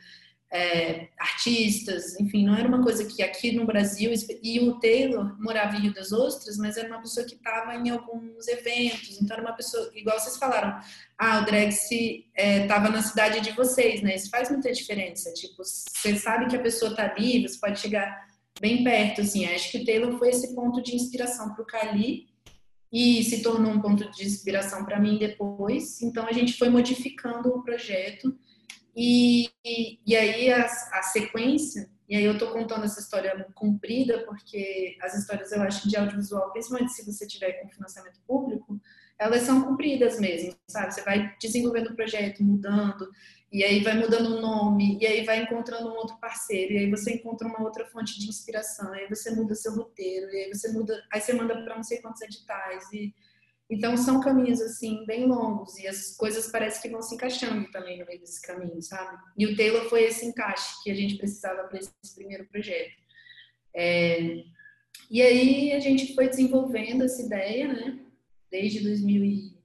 [0.53, 4.11] é, artistas, enfim, não era uma coisa que aqui no Brasil,
[4.43, 7.89] e o Taylor morava em Rio das Ostras, mas era uma pessoa que estava em
[7.89, 10.77] alguns eventos, então era uma pessoa, igual vocês falaram,
[11.17, 15.63] ah, o drag estava é, na cidade de vocês, né, isso faz muita diferença, tipo,
[15.63, 18.27] você sabe que a pessoa está ali, você pode chegar
[18.59, 22.29] bem perto, assim, acho que o Taylor foi esse ponto de inspiração para o Kali,
[22.91, 27.47] e se tornou um ponto de inspiração para mim depois, então a gente foi modificando
[27.47, 28.37] o projeto,
[28.95, 34.25] e, e, e aí a, a, sequência, e aí eu estou contando essa história comprida,
[34.25, 38.80] porque as histórias eu acho de audiovisual, principalmente se você tiver com financiamento público,
[39.17, 40.93] elas são cumpridas mesmo, sabe?
[40.93, 43.10] Você vai desenvolvendo o projeto, mudando,
[43.51, 46.89] e aí vai mudando o nome, e aí vai encontrando um outro parceiro, e aí
[46.89, 50.49] você encontra uma outra fonte de inspiração, e aí você muda seu roteiro, e aí
[50.49, 53.13] você muda, aí você manda para não sei quantos editais, e
[53.71, 57.97] então são caminhos assim bem longos e as coisas parecem que vão se encaixando também
[57.97, 59.17] no meio desse caminho, sabe?
[59.38, 62.91] E o Taylor foi esse encaixe que a gente precisava para esse primeiro projeto.
[63.73, 64.43] É...
[65.10, 68.05] E aí a gente foi desenvolvendo essa ideia, né?
[68.51, 69.57] Desde 2000 e...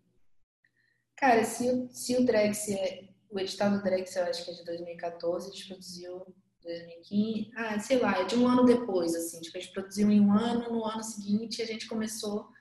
[1.16, 4.54] Cara, se o, se o Drex, é, o edital do Drex eu acho que é
[4.54, 9.40] de 2014, a gente produziu 2015, ah, sei lá, é de um ano depois, assim,
[9.40, 12.54] tipo, a gente produziu em um ano, no ano seguinte a gente começou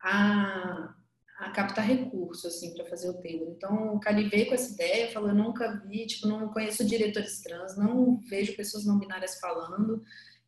[0.00, 0.94] a,
[1.38, 3.48] a captar recursos assim para fazer o Taylor.
[3.50, 7.40] Então, o Cali veio com essa ideia, falou: eu nunca vi, tipo, não conheço diretores
[7.42, 10.02] trans, não vejo pessoas não binárias falando,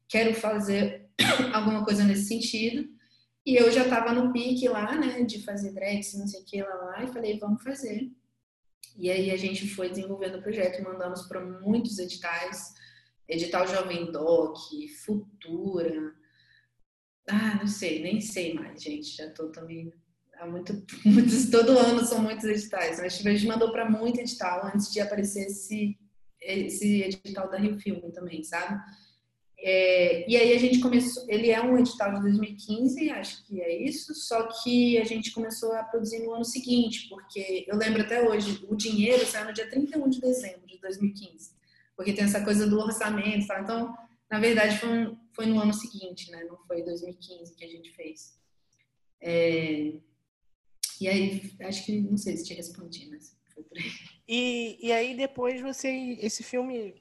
[0.08, 1.08] quero fazer
[1.52, 2.88] alguma coisa nesse sentido.
[3.44, 6.62] E eu já estava no pique lá, né, de fazer dreads, não sei o que
[6.62, 8.10] lá, lá, e falei: vamos fazer.
[8.96, 12.74] E aí a gente foi desenvolvendo o projeto, mandamos para muitos editais,
[13.26, 14.56] edital Jovem Doc,
[15.04, 16.14] Futura,
[17.28, 19.16] ah, não sei, nem sei mais, gente.
[19.16, 19.92] Já tô também.
[20.38, 20.72] Há muito,
[21.04, 22.98] muitos, todo ano são muitos editais.
[23.00, 25.96] Mas a gente mandou para muito edital antes de aparecer esse,
[26.40, 28.80] esse edital da Rio Filme também, sabe?
[29.64, 31.24] É, e aí a gente começou.
[31.28, 34.12] Ele é um edital de 2015, acho que é isso.
[34.14, 38.66] Só que a gente começou a produzir no ano seguinte, porque eu lembro até hoje,
[38.68, 41.52] o dinheiro saiu no dia 31 de dezembro de 2015,
[41.96, 43.60] porque tem essa coisa do orçamento, tá?
[43.60, 43.94] Então
[44.32, 46.42] na verdade, foi, um, foi no ano seguinte, né?
[46.44, 48.40] Não foi 2015 que a gente fez.
[49.20, 49.92] É...
[50.98, 53.92] E aí, acho que, não sei se te respondi, mas foi por aí.
[54.26, 56.94] E, e aí, depois, você, esse filme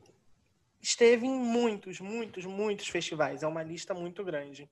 [0.81, 3.43] esteve em muitos, muitos, muitos festivais.
[3.43, 4.69] É uma lista muito grande.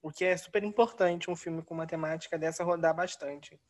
[0.00, 3.60] O que é super importante um filme com uma temática dessa rodar bastante.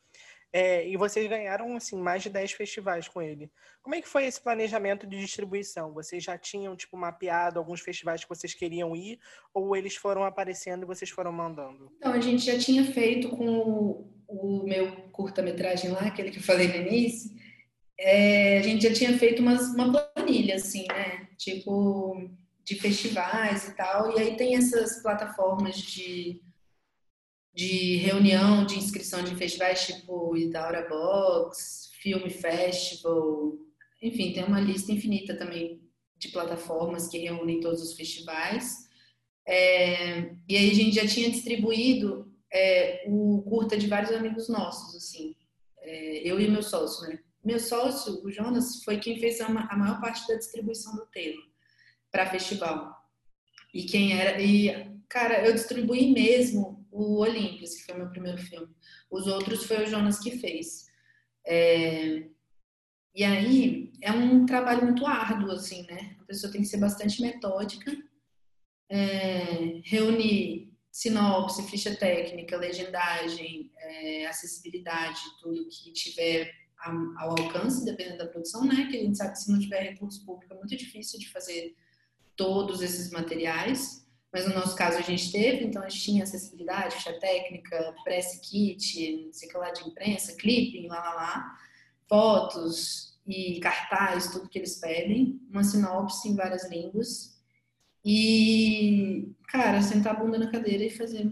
[0.52, 3.50] É, e vocês ganharam assim mais de 10 festivais com ele.
[3.82, 5.92] Como é que foi esse planejamento de distribuição?
[5.92, 9.18] Vocês já tinham tipo mapeado alguns festivais que vocês queriam ir
[9.52, 11.92] ou eles foram aparecendo e vocês foram mandando?
[11.98, 16.42] Então, a gente já tinha feito com o, o meu curta-metragem lá, aquele que eu
[16.42, 17.30] falei no início,
[18.00, 21.28] é, a gente já tinha feito umas, uma planilha assim, né?
[21.36, 22.30] Tipo
[22.64, 24.16] de festivais e tal.
[24.16, 26.40] E aí tem essas plataformas de
[27.54, 33.58] de reunião de inscrição de festivais tipo Idaura Box, Film Festival,
[34.00, 35.82] enfim, tem uma lista infinita também
[36.16, 38.88] de plataformas que reúnem todos os festivais.
[39.46, 44.94] É, e aí a gente já tinha distribuído é, o curta de vários amigos nossos,
[44.94, 45.34] assim,
[45.80, 47.18] é, eu e meu sócio, né?
[47.44, 51.40] Meu sócio, o Jonas, foi quem fez a, a maior parte da distribuição do tema
[52.10, 52.94] para festival.
[53.72, 58.68] E quem era e cara, eu distribuí mesmo o Olympus, que foi meu primeiro filme.
[59.10, 60.86] Os outros foi o Jonas que fez.
[61.46, 62.24] É...
[63.14, 66.16] E aí é um trabalho muito árduo, assim, né?
[66.20, 67.96] A pessoa tem que ser bastante metódica,
[68.88, 69.80] é...
[69.84, 74.26] reunir sinopse, ficha técnica, legendagem, é...
[74.26, 76.52] acessibilidade, tudo que tiver
[77.16, 78.86] ao alcance, dependendo da produção, né?
[78.88, 81.74] Que a gente sabe que se não tiver recurso público é muito difícil de fazer
[82.36, 86.96] todos esses materiais mas no nosso caso a gente teve, então a gente tinha acessibilidade,
[86.96, 91.58] ficha técnica, press kit, não sei o que lá de imprensa, clipping, lá, lá, lá,
[92.08, 97.38] fotos e cartaz, tudo que eles pedem, uma sinopse em várias línguas
[98.04, 101.30] e, cara, sentar a bunda na cadeira e fazer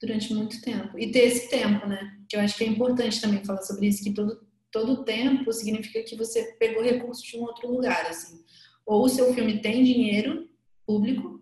[0.00, 0.98] durante muito tempo.
[0.98, 2.18] E ter esse tempo, né?
[2.28, 6.02] Que eu acho que é importante também falar sobre isso, que todo, todo tempo significa
[6.02, 8.44] que você pegou recursos de um outro lugar, assim.
[8.86, 10.48] Ou o seu filme tem dinheiro
[10.86, 11.37] público,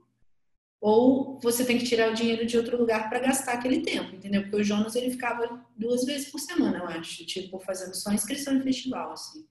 [0.81, 4.43] ou você tem que tirar o dinheiro de outro lugar para gastar aquele tempo, entendeu?
[4.43, 8.55] Porque o Jonas ele ficava duas vezes por semana, eu acho, tipo fazendo só inscrição
[8.57, 9.45] em festival, assim.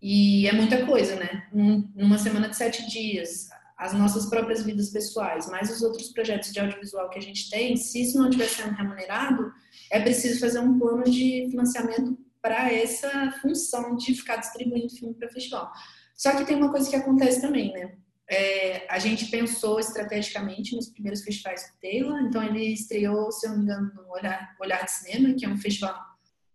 [0.00, 1.48] E é muita coisa, né?
[1.52, 6.60] Numa semana de sete dias, as nossas próprias vidas pessoais, mais os outros projetos de
[6.60, 9.52] audiovisual que a gente tem, se isso não estiver sendo remunerado,
[9.90, 15.28] é preciso fazer um plano de financiamento para essa função de ficar distribuindo filme para
[15.28, 15.72] festival.
[16.14, 17.96] Só que tem uma coisa que acontece também, né?
[18.28, 23.50] É, a gente pensou estrategicamente nos primeiros festivais do Taylor, então ele estreou, se eu
[23.50, 25.96] não me engano, no Olhar, Olhar de Cinema, que é um festival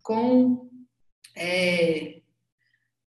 [0.03, 0.69] com
[1.35, 2.21] é,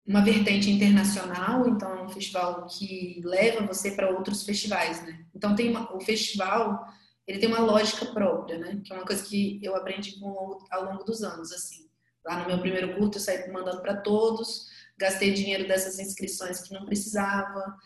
[0.08, 5.24] uma vertente internacional, então é um festival que leva você para outros festivais, né?
[5.34, 6.82] Então tem uma, o festival,
[7.26, 8.80] ele tem uma lógica própria, né?
[8.82, 11.88] Que é uma coisa que eu aprendi com, ao longo dos anos, assim.
[12.24, 14.66] Lá no meu primeiro curso eu saí mandando para todos,
[14.98, 17.76] gastei dinheiro dessas inscrições que não precisava,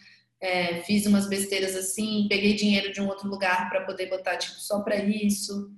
[0.43, 4.59] é, fiz umas besteiras assim, peguei dinheiro de um outro lugar para poder botar tipo
[4.59, 5.71] só para isso.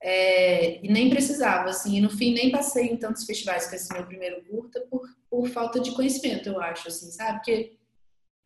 [0.00, 3.92] É, e nem precisava, assim, e no fim nem passei em tantos festivais com esse
[3.92, 7.38] meu primeiro curta por, por falta de conhecimento, eu acho, assim, sabe?
[7.38, 7.76] Porque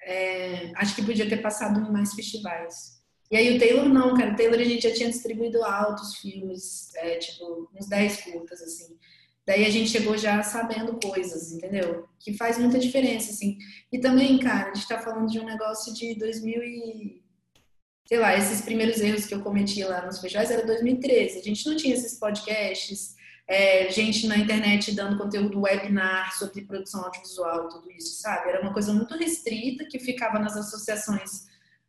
[0.02, 2.96] é, acho que podia ter passado em mais festivais.
[3.30, 6.94] E aí o Taylor não, cara, o Taylor a gente já tinha distribuído altos filmes,
[6.96, 8.96] é, tipo, uns 10 curtas, assim.
[9.46, 12.08] Daí a gente chegou já sabendo coisas, entendeu?
[12.18, 13.56] Que faz muita diferença, assim.
[13.92, 17.26] E também, cara, a gente tá falando de um negócio de 2000 e
[18.06, 21.40] sei lá, esses primeiros erros que eu cometi lá nos festivais era 2013.
[21.40, 23.16] A gente não tinha esses podcasts,
[23.48, 28.50] é, gente na internet dando conteúdo webinar sobre produção audiovisual, tudo isso, sabe?
[28.50, 31.46] Era uma coisa muito restrita que ficava nas associações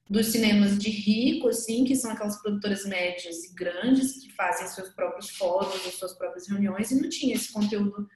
[0.10, 4.90] dos cinemas de rico, assim, que são aquelas produtoras médias e grandes que fazem seus
[4.90, 5.32] próprios
[5.86, 8.08] as suas próprias reuniões, e não tinha esse conteúdo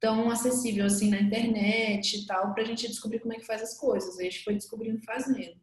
[0.00, 3.62] tão acessível assim na internet e tal, para a gente descobrir como é que faz
[3.62, 4.18] as coisas.
[4.18, 5.56] A gente foi descobrindo fazendo.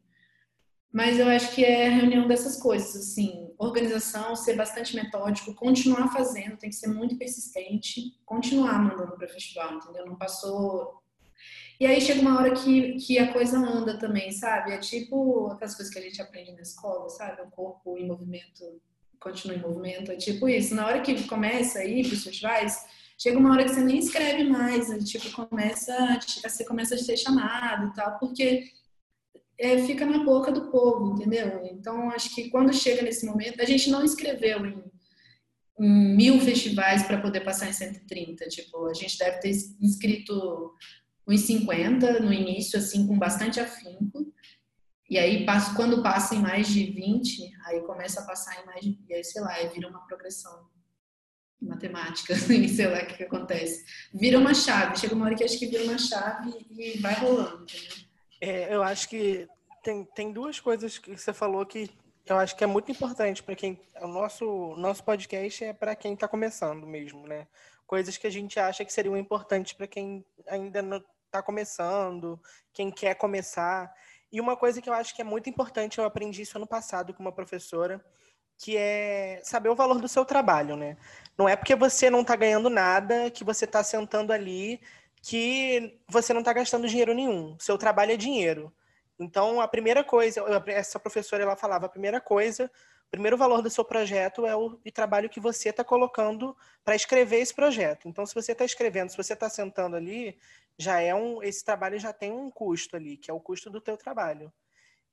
[0.92, 6.12] Mas eu acho que é a reunião dessas coisas, assim, organização, ser bastante metódico, continuar
[6.12, 10.06] fazendo, tem que ser muito persistente, continuar mandando para o festival, entendeu?
[10.06, 11.02] Não passou.
[11.78, 14.72] E aí chega uma hora que, que a coisa anda também, sabe?
[14.72, 17.42] É tipo aquelas coisas que a gente aprende na escola, sabe?
[17.42, 18.64] O corpo em movimento
[19.20, 20.74] continua em movimento, é tipo isso.
[20.74, 22.86] Na hora que começa a ir para os festivais,
[23.18, 24.98] chega uma hora que você nem escreve mais, né?
[24.98, 28.64] tipo, começa, você começa a ser chamado e tal, porque
[29.58, 31.64] é, fica na boca do povo, entendeu?
[31.64, 34.84] Então, acho que quando chega nesse momento, a gente não escreveu em
[35.78, 38.46] mil festivais para poder passar em 130.
[38.48, 39.50] Tipo, a gente deve ter
[39.80, 40.72] inscrito
[41.26, 44.32] uns 50 no início, assim, com bastante afinco.
[45.08, 45.46] E aí,
[45.76, 48.98] quando passa em mais de 20, aí começa a passar em mais de.
[49.08, 50.68] E aí, sei lá, aí vira uma progressão
[51.60, 53.84] matemática, sei lá o que, que acontece.
[54.12, 57.66] Vira uma chave, chega uma hora que acho que vira uma chave e vai rolando?
[58.40, 59.48] É, eu acho que
[59.82, 61.88] tem, tem duas coisas que você falou que
[62.26, 63.80] eu acho que é muito importante para quem.
[64.00, 67.46] O nosso, nosso podcast é para quem está começando mesmo, né?
[67.86, 71.02] Coisas que a gente acha que seriam importantes para quem ainda não
[71.36, 72.40] está começando,
[72.72, 73.92] quem quer começar.
[74.32, 77.12] E uma coisa que eu acho que é muito importante, eu aprendi isso ano passado
[77.14, 78.04] com uma professora,
[78.58, 80.96] que é saber o valor do seu trabalho, né?
[81.36, 84.80] Não é porque você não está ganhando nada que você está sentando ali
[85.22, 87.56] que você não está gastando dinheiro nenhum.
[87.58, 88.72] Seu trabalho é dinheiro.
[89.18, 92.70] Então, a primeira coisa, essa professora ela falava, a primeira coisa,
[93.06, 97.38] o primeiro valor do seu projeto é o, trabalho que você está colocando para escrever
[97.38, 98.08] esse projeto.
[98.08, 100.38] Então, se você está escrevendo, se você está sentando ali,
[100.78, 103.80] já é um, esse trabalho já tem um custo ali, que é o custo do
[103.80, 104.52] teu trabalho.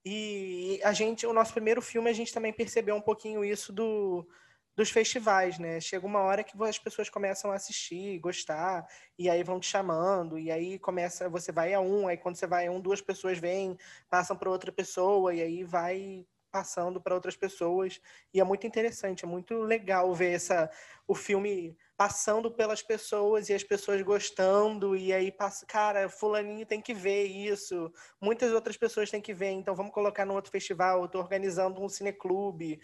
[0.06, 4.28] E a gente, o nosso primeiro filme, a gente também percebeu um pouquinho isso do,
[4.76, 5.80] dos festivais, né?
[5.80, 8.86] Chega uma hora que as pessoas começam a assistir, gostar,
[9.18, 12.48] e aí vão te chamando, e aí começa, você vai a um, aí quando você
[12.48, 13.78] vai a um, duas pessoas vêm,
[14.10, 18.00] passam para outra pessoa, e aí vai passando para outras pessoas,
[18.32, 20.70] e é muito interessante, é muito legal ver essa
[21.08, 26.80] o filme passando pelas pessoas e as pessoas gostando, e aí passa, cara, fulaninho tem
[26.80, 27.92] que ver isso,
[28.22, 31.90] muitas outras pessoas têm que ver, então vamos colocar no outro festival, tô organizando um
[31.90, 32.80] cineclube,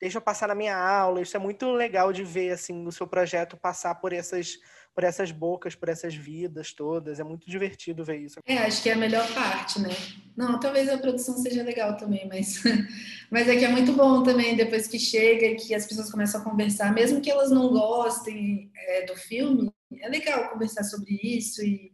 [0.00, 1.20] deixa eu passar na minha aula.
[1.22, 4.58] Isso é muito legal de ver assim o seu projeto passar por essas
[4.96, 7.20] por essas bocas, por essas vidas todas.
[7.20, 8.40] É muito divertido ver isso.
[8.46, 9.90] É, acho que é a melhor parte, né?
[10.34, 12.62] Não, talvez a produção seja legal também, mas
[13.30, 16.40] mas é que é muito bom também depois que chega e que as pessoas começam
[16.40, 19.70] a conversar, mesmo que elas não gostem é, do filme,
[20.00, 21.92] é legal conversar sobre isso e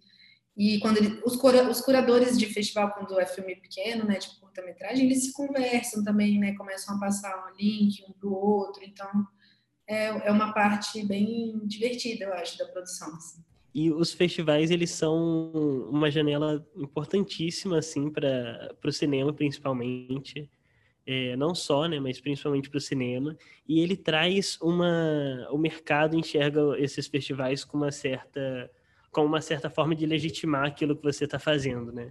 [0.56, 4.38] e quando ele, os, cura, os curadores de festival, quando é filme pequeno, né, tipo
[4.40, 8.82] curta-metragem, eles se conversam também, né, começam a passar um link um para o outro.
[8.84, 9.26] Então,
[9.92, 13.14] é, é uma parte bem divertida, eu acho, da produção.
[13.14, 13.42] Assim.
[13.74, 15.50] E os festivais, eles são
[15.90, 20.50] uma janela importantíssima, assim, para o cinema, principalmente.
[21.04, 23.36] É, não só, né, mas principalmente para o cinema.
[23.68, 25.48] E ele traz uma...
[25.50, 28.70] O mercado enxerga esses festivais com uma certa
[29.10, 32.10] com uma certa forma de legitimar aquilo que você está fazendo, né?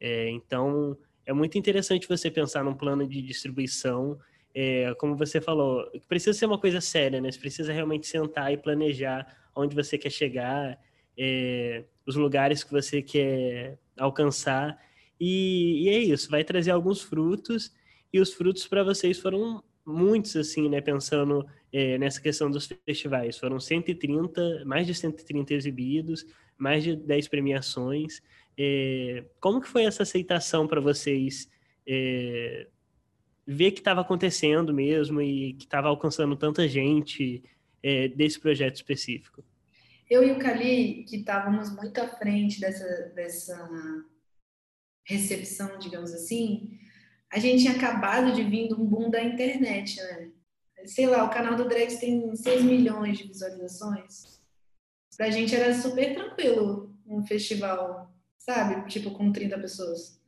[0.00, 4.18] É, então, é muito interessante você pensar num plano de distribuição,
[4.54, 7.30] é, como você falou, precisa ser uma coisa séria, né?
[7.30, 10.78] Você precisa realmente sentar e planejar onde você quer chegar,
[11.18, 14.78] é, os lugares que você quer alcançar,
[15.20, 17.72] e, e é isso, vai trazer alguns frutos,
[18.12, 20.80] e os frutos para vocês foram muitos, assim, né?
[20.80, 23.38] Pensando é, nessa questão dos festivais.
[23.38, 26.26] Foram 130, mais de 130 exibidos,
[26.58, 28.22] mais de 10 premiações.
[28.58, 31.48] É, como que foi essa aceitação para vocês
[31.86, 32.66] é,
[33.52, 37.42] ver que estava acontecendo mesmo e que estava alcançando tanta gente
[37.82, 39.44] é, desse projeto específico?
[40.08, 44.04] Eu e o Cali, que estávamos muito à frente dessa, dessa
[45.04, 46.78] recepção, digamos assim,
[47.32, 50.30] a gente tinha acabado de vir de um boom da internet, né?
[50.84, 54.40] sei lá, o canal do Drex tem 6 milhões de visualizações.
[55.16, 58.88] Pra gente era super tranquilo um festival, sabe?
[58.88, 60.19] Tipo, com 30 pessoas.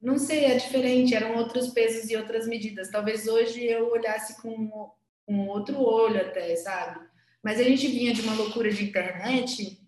[0.00, 2.90] Não sei, é diferente, eram outros pesos e outras medidas.
[2.90, 4.92] Talvez hoje eu olhasse com,
[5.26, 7.04] com outro olho até, sabe?
[7.42, 9.80] Mas a gente vinha de uma loucura de internet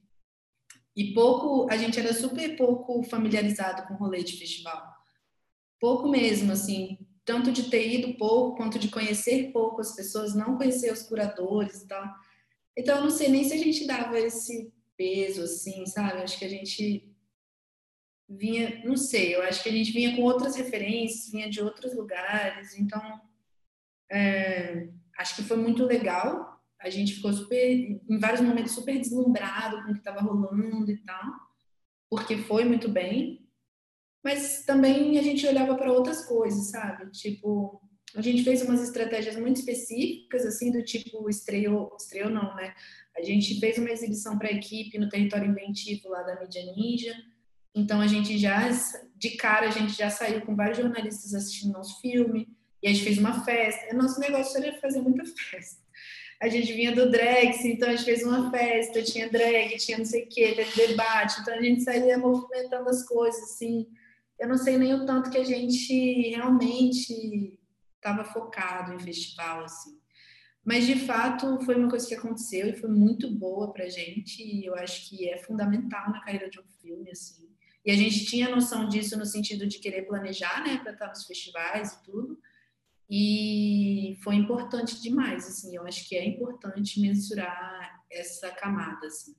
[0.96, 4.82] e pouco, a gente era super pouco familiarizado com o rolê de festival.
[5.78, 10.56] Pouco mesmo, assim, tanto de ter ido pouco, quanto de conhecer pouco as pessoas, não
[10.56, 12.04] conhecer os curadores e tal.
[12.76, 16.22] Então, eu não sei nem se a gente dava esse peso, assim, sabe?
[16.22, 17.09] Acho que a gente
[18.30, 21.94] vinha, não sei, eu acho que a gente vinha com outras referências, vinha de outros
[21.94, 23.20] lugares, então
[24.10, 26.50] é, acho que foi muito legal
[26.80, 30.96] a gente ficou super, em vários momentos, super deslumbrado com o que estava rolando e
[31.04, 31.24] tal,
[32.08, 33.46] porque foi muito bem.
[34.24, 37.10] Mas também a gente olhava para outras coisas, sabe?
[37.10, 37.80] Tipo,
[38.14, 42.74] a gente fez umas estratégias muito específicas, assim, do tipo estreou, estreou não, né?
[43.16, 47.14] A gente fez uma exibição para a equipe no território inventivo lá da Mídia Ninja.
[47.74, 48.68] Então a gente já,
[49.16, 52.48] de cara, a gente já saiu com vários jornalistas assistindo nosso filme.
[52.82, 53.94] E a gente fez uma festa.
[53.94, 55.80] Nosso negócio era fazer muita festa
[56.40, 60.06] a gente vinha do drag, então a gente fez uma festa, tinha drag, tinha não
[60.06, 63.86] sei o quê, teve debate, então a gente saía movimentando as coisas, assim.
[64.38, 67.60] Eu não sei nem o tanto que a gente realmente
[67.94, 70.00] estava focado em festival, assim.
[70.64, 74.64] Mas, de fato, foi uma coisa que aconteceu e foi muito boa pra gente, e
[74.64, 77.49] eu acho que é fundamental na carreira de um filme, assim.
[77.84, 81.24] E a gente tinha noção disso no sentido de querer planejar, né, para estar nos
[81.24, 82.38] festivais e tudo,
[83.08, 89.34] e foi importante demais, assim, eu acho que é importante mensurar essa camada, assim.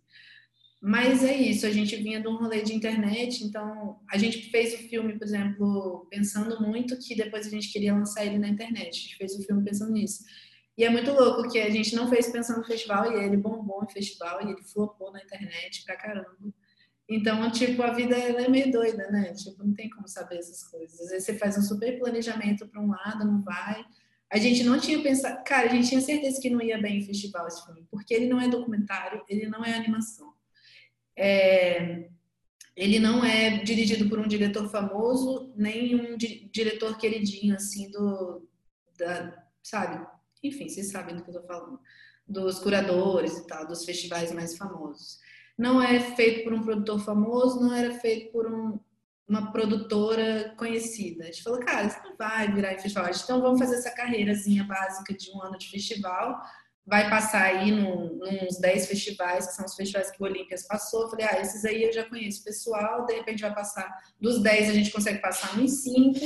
[0.81, 4.73] Mas é isso, a gente vinha de um rolê de internet, então a gente fez
[4.73, 8.89] o filme, por exemplo, pensando muito que depois a gente queria lançar ele na internet.
[8.89, 10.23] A gente fez o filme pensando nisso.
[10.75, 13.83] E é muito louco que a gente não fez pensando no festival e ele bombou
[13.83, 16.35] no festival e ele flopou na internet pra caramba.
[17.11, 19.33] Então, tipo, a vida é meio doida, né?
[19.33, 20.97] Tipo, não tem como saber essas coisas.
[20.97, 23.85] Às vezes você faz um super planejamento para um lado, não vai.
[24.29, 27.05] A gente não tinha pensado, cara, a gente tinha certeza que não ia bem em
[27.05, 30.33] festival esse filme, porque ele não é documentário, ele não é animação.
[31.13, 32.07] É...
[32.77, 38.47] Ele não é dirigido por um diretor famoso, nem um di diretor queridinho, assim, do.
[38.97, 40.07] Da, sabe?
[40.41, 41.77] Enfim, vocês sabem do que eu tô falando.
[42.25, 45.19] Dos curadores e tal, dos festivais mais famosos
[45.57, 48.79] não é feito por um produtor famoso, não era feito por um,
[49.27, 51.23] uma produtora conhecida.
[51.23, 53.09] A gente falou, cara, isso não vai virar em festival.
[53.09, 56.41] Então vamos fazer essa carreirazinha básica de um ano de festival.
[56.85, 61.09] Vai passar aí nos 10 festivais, que são os festivais que o Olímpias passou.
[61.09, 63.89] falei, ah, esses aí eu já conheço pessoal, de repente vai passar
[64.19, 66.19] dos 10, a gente consegue passar uns 5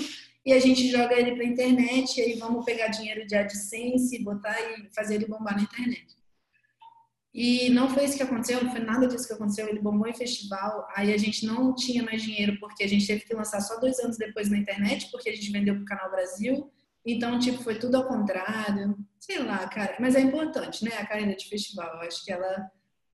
[0.45, 4.55] e a gente joga ele para internet, e aí vamos pegar dinheiro de AdSense, botar
[4.61, 6.05] e fazer ele bombar na internet.
[7.35, 9.67] E não foi isso que aconteceu, não foi nada disso que aconteceu.
[9.67, 13.25] Ele bombou em festival, aí a gente não tinha mais dinheiro porque a gente teve
[13.25, 16.09] que lançar só dois anos depois na internet, porque a gente vendeu para o Canal
[16.09, 16.71] Brasil.
[17.05, 18.97] Então, tipo, foi tudo ao contrário.
[19.19, 19.97] Sei lá, cara.
[19.99, 20.91] Mas é importante, né?
[20.97, 21.95] A carreira de festival.
[21.95, 22.71] Eu acho que ela.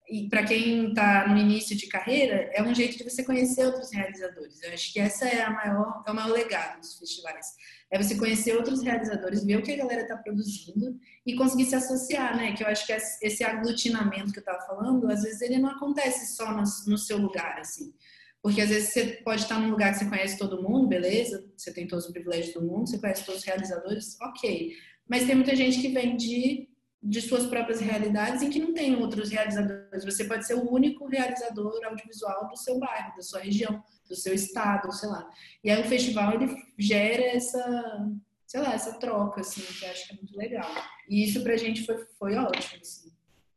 [0.08, 3.92] E para quem está no início de carreira, é um jeito de você conhecer outros
[3.92, 4.62] realizadores.
[4.62, 7.48] Eu acho que essa é a maior, é o maior legado dos festivais
[7.92, 11.76] é você conhecer outros realizadores, ver o que a galera está produzindo e conseguir se
[11.76, 12.54] associar, né?
[12.54, 16.34] Que eu acho que esse aglutinamento que eu estava falando, às vezes ele não acontece
[16.34, 17.94] só no, no, seu lugar, assim.
[18.42, 21.74] Porque às vezes você pode estar num lugar que você conhece todo mundo, beleza, você
[21.74, 24.74] tem todos os privilégios do mundo, você conhece todos os realizadores, ok.
[25.08, 26.70] Mas tem muita gente que vem de,
[27.04, 30.06] de suas próprias realidades e que não tem outros realizadores.
[30.06, 34.34] Você pode ser o único realizador audiovisual do seu bairro, da sua região do seu
[34.34, 35.28] estado, sei lá.
[35.64, 38.12] E aí o festival ele gera essa,
[38.45, 40.70] sei lá, essa troca, assim, que eu acho que é muito legal.
[41.09, 43.09] E isso pra gente foi, foi ótimo, assim.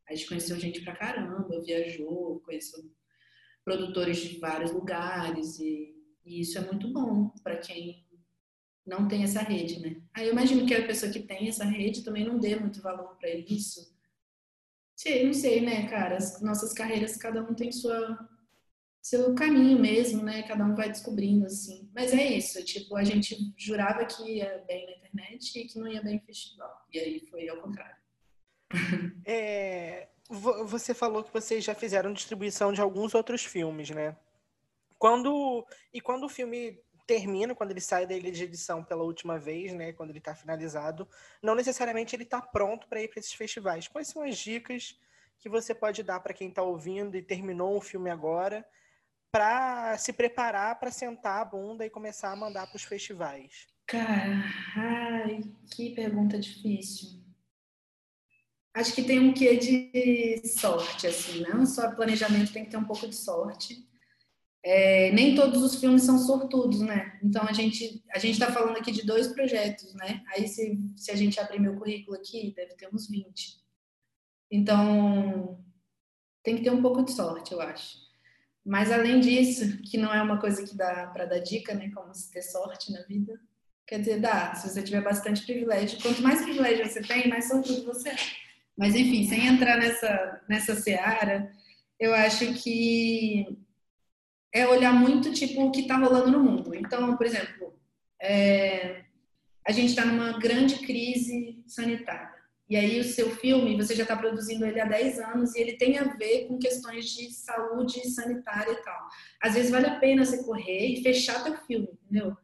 [0.09, 2.89] A gente conheceu gente pra caramba, viajou, conheceu
[3.65, 5.93] produtores de vários lugares e,
[6.25, 8.05] e isso é muito bom para quem
[8.87, 9.97] não tem essa rede, né?
[10.13, 13.17] Aí eu imagino que a pessoa que tem essa rede também não dê muito valor
[13.17, 13.93] para isso.
[14.95, 16.17] Sei, não sei, né, cara?
[16.17, 18.29] As nossas carreiras, cada um tem sua
[19.05, 20.43] seu caminho mesmo, né?
[20.45, 21.91] Cada um vai descobrindo, assim.
[21.95, 25.87] Mas é isso, tipo, a gente jurava que ia bem na internet e que não
[25.87, 26.75] ia bem em festival.
[26.91, 27.97] E aí foi ao contrário.
[29.27, 34.17] É, você falou que vocês já fizeram distribuição de alguns outros filmes, né?
[34.99, 39.39] Quando e quando o filme termina, quando ele sai da ilha de edição pela última
[39.39, 41.07] vez, né, quando ele está finalizado,
[41.43, 43.87] não necessariamente ele está pronto para ir para esses festivais.
[43.87, 44.99] Quais são as dicas
[45.39, 48.65] que você pode dar para quem está ouvindo e terminou um filme agora
[49.35, 53.67] para se preparar para sentar a bunda e começar a mandar para os festivais?
[53.85, 54.45] Cara,
[54.77, 55.41] ai,
[55.75, 57.21] que pergunta difícil.
[58.73, 61.49] Acho que tem um quê de sorte, assim, né?
[61.49, 63.85] não só planejamento, tem que ter um pouco de sorte.
[64.63, 67.19] É, nem todos os filmes são sortudos, né?
[67.21, 70.23] Então a gente a gente está falando aqui de dois projetos, né?
[70.29, 73.61] Aí se, se a gente abrir meu currículo aqui, deve ter uns 20.
[74.49, 75.61] Então
[76.41, 78.04] tem que ter um pouco de sorte, eu acho.
[78.65, 81.91] Mas além disso, que não é uma coisa que dá para dar dica, né?
[81.95, 83.39] Como se ter sorte na vida.
[83.87, 86.01] Quer dizer, dá, se você tiver bastante privilégio.
[86.01, 88.17] Quanto mais privilégio você tem, mais sortudo você é.
[88.77, 91.53] Mas enfim, sem entrar nessa, nessa seara,
[92.01, 93.59] eu acho que
[94.53, 96.75] é olhar muito tipo o que está rolando no mundo.
[96.75, 97.79] Então, por exemplo,
[98.21, 99.05] é,
[99.67, 102.34] a gente está numa grande crise sanitária.
[102.69, 105.75] E aí o seu filme, você já está produzindo ele há 10 anos e ele
[105.75, 109.09] tem a ver com questões de saúde sanitária e tal.
[109.41, 112.35] Às vezes vale a pena você correr e fechar teu filme, entendeu?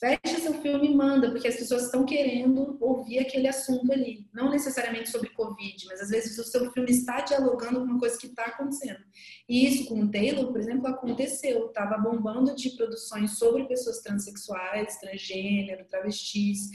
[0.00, 4.26] Fecha seu filme e manda, porque as pessoas estão querendo ouvir aquele assunto ali.
[4.32, 8.18] Não necessariamente sobre Covid, mas às vezes o seu filme está dialogando com uma coisa
[8.18, 9.00] que está acontecendo.
[9.46, 11.66] E isso com o Taylor, por exemplo, aconteceu.
[11.66, 16.70] Estava bombando de produções sobre pessoas transexuais, transgênero, travestis,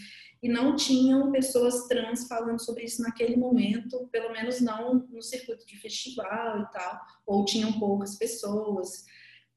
[0.45, 5.65] e não tinham pessoas trans falando sobre isso naquele momento, pelo menos não no circuito
[5.65, 9.05] de festival e tal, ou tinham poucas pessoas.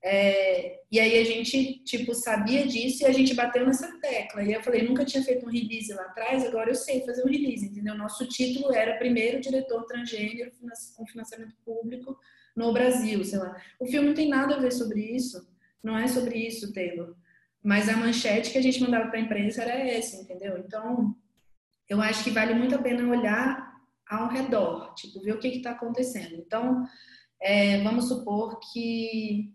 [0.02, 4.42] É, e aí a gente, tipo, sabia disso e a gente bateu nessa tecla.
[4.42, 7.28] E eu falei, nunca tinha feito um release lá atrás, agora eu sei fazer um
[7.28, 7.94] release, entendeu?
[7.94, 10.50] Nosso título era Primeiro Diretor Transgênero
[10.96, 12.18] com Financiamento Público
[12.56, 13.54] no Brasil, sei lá.
[13.78, 15.46] O filme não tem nada a ver sobre isso,
[15.82, 17.14] não é sobre isso, Taylor.
[17.62, 20.58] Mas a manchete que a gente mandava para a imprensa era essa, entendeu?
[20.58, 21.14] Então,
[21.88, 23.68] eu acho que vale muito a pena olhar
[24.08, 26.34] ao redor, tipo, ver o que está acontecendo.
[26.34, 26.84] Então,
[27.40, 29.52] é, vamos supor que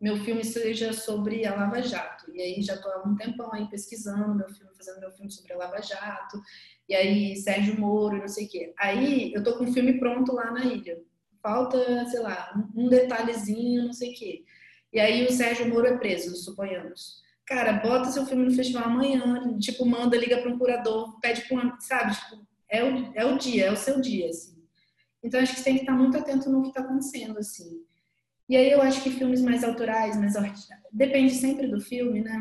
[0.00, 2.30] meu filme seja sobre a Lava Jato.
[2.32, 5.52] E aí já estou há um tempão aí pesquisando meu filme, fazendo meu filme sobre
[5.52, 6.40] a Lava Jato.
[6.88, 8.72] E aí Sérgio Moro, não sei o quê.
[8.78, 11.00] Aí eu tô com o filme pronto lá na ilha.
[11.42, 14.44] Falta, sei lá, um detalhezinho, não sei o quê.
[14.92, 17.22] E aí o Sérgio Moro é preso, suponhamos.
[17.48, 21.56] Cara, bota seu filme no festival amanhã, tipo, manda, liga para um curador, pede para
[21.56, 24.62] um, sabe, tipo, é o, é o dia, é o seu dia, assim.
[25.22, 27.82] Então acho que você tem que estar muito atento no que está acontecendo, assim.
[28.50, 30.34] E aí eu acho que filmes mais autorais, mais
[30.92, 32.38] depende sempre do filme, né?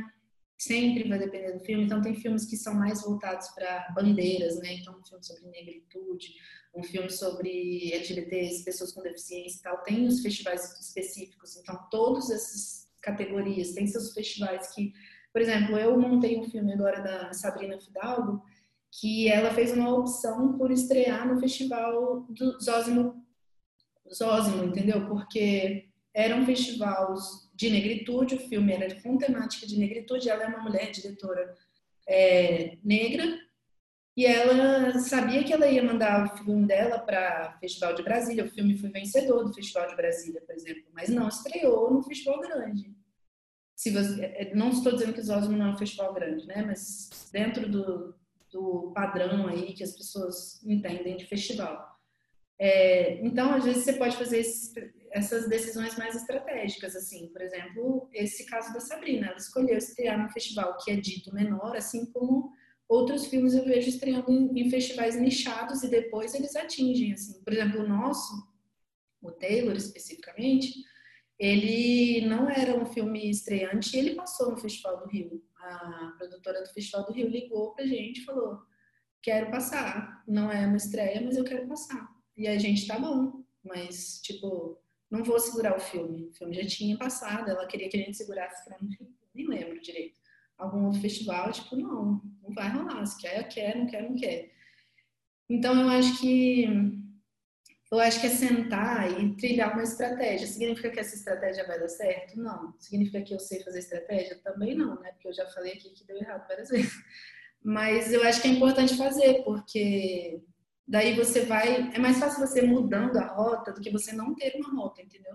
[0.58, 1.86] Sempre vai depender do filme.
[1.86, 4.74] Então tem filmes que são mais voltados para bandeiras, né?
[4.74, 6.34] Então um filme sobre negritude,
[6.76, 9.78] um filme sobre LGBTs, pessoas com deficiência e tal.
[9.84, 11.56] Tem os festivais específicos.
[11.56, 14.92] Então todas essas categorias têm seus festivais que,
[15.32, 18.44] por exemplo, eu montei um filme agora da Sabrina Fidalgo
[18.92, 23.26] que ela fez uma opção por estrear no festival do Zózimo,
[24.14, 25.08] Zózimo entendeu?
[25.08, 27.14] Porque era um festival
[27.54, 31.56] de negritude, o filme era com temática de negritude, ela é uma mulher diretora
[32.08, 33.24] é, negra,
[34.18, 38.46] e ela sabia que ela ia mandar o filme dela para Festival de Brasília.
[38.46, 42.40] O filme foi vencedor do Festival de Brasília, por exemplo, mas não estreou no Festival
[42.42, 42.97] Grande.
[43.78, 46.64] Se você, é, não estou dizendo que Osmo não é um festival grande, né?
[46.66, 48.16] Mas dentro do,
[48.52, 51.96] do padrão aí que as pessoas entendem de festival.
[52.58, 54.74] É, então, às vezes, você pode fazer esses,
[55.12, 57.28] essas decisões mais estratégicas, assim.
[57.28, 59.28] Por exemplo, esse caso da Sabrina.
[59.28, 62.52] Ela escolheu estrear num festival que é dito menor, assim como
[62.90, 67.44] outros filmes eu vejo estreando em, em festivais nichados e depois eles atingem, assim.
[67.44, 68.34] Por exemplo, o nosso,
[69.22, 70.74] o Taylor especificamente,
[71.40, 75.44] ele não era um filme estreante ele passou no Festival do Rio.
[75.60, 78.60] A produtora do Festival do Rio ligou pra gente e falou:
[79.22, 80.24] quero passar.
[80.28, 82.08] Não é uma estreia, mas eu quero passar.
[82.36, 84.80] E a gente tá bom, mas, tipo,
[85.10, 86.28] não vou segurar o filme.
[86.28, 88.78] O filme já tinha passado, ela queria que a gente segurasse pra
[89.34, 90.18] nem lembro direito.
[90.58, 93.06] Algum outro festival, tipo, não, não vai rolar.
[93.06, 94.52] Se quer, quer, não quer, não quer.
[95.50, 96.68] Então eu acho que
[97.92, 100.48] eu acho que é sentar e trilhar uma estratégia.
[100.48, 102.40] Significa que essa estratégia vai dar certo?
[102.40, 102.74] Não.
[102.80, 104.40] Significa que eu sei fazer estratégia?
[104.44, 105.12] Também não, né?
[105.12, 106.94] Porque eu já falei aqui que deu errado várias vezes.
[107.64, 110.42] Mas eu acho que é importante fazer, porque
[110.88, 111.92] Daí você vai.
[111.94, 115.34] É mais fácil você mudando a rota do que você não ter uma rota, entendeu?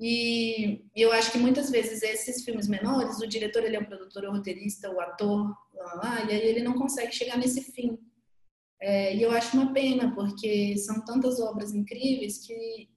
[0.00, 4.24] E eu acho que muitas vezes esses filmes menores, o diretor ele é o produtor,
[4.24, 7.96] o roteirista, o ator, lá, lá, e aí ele não consegue chegar nesse fim.
[8.84, 12.88] É, e eu acho uma pena, porque são tantas obras incríveis que,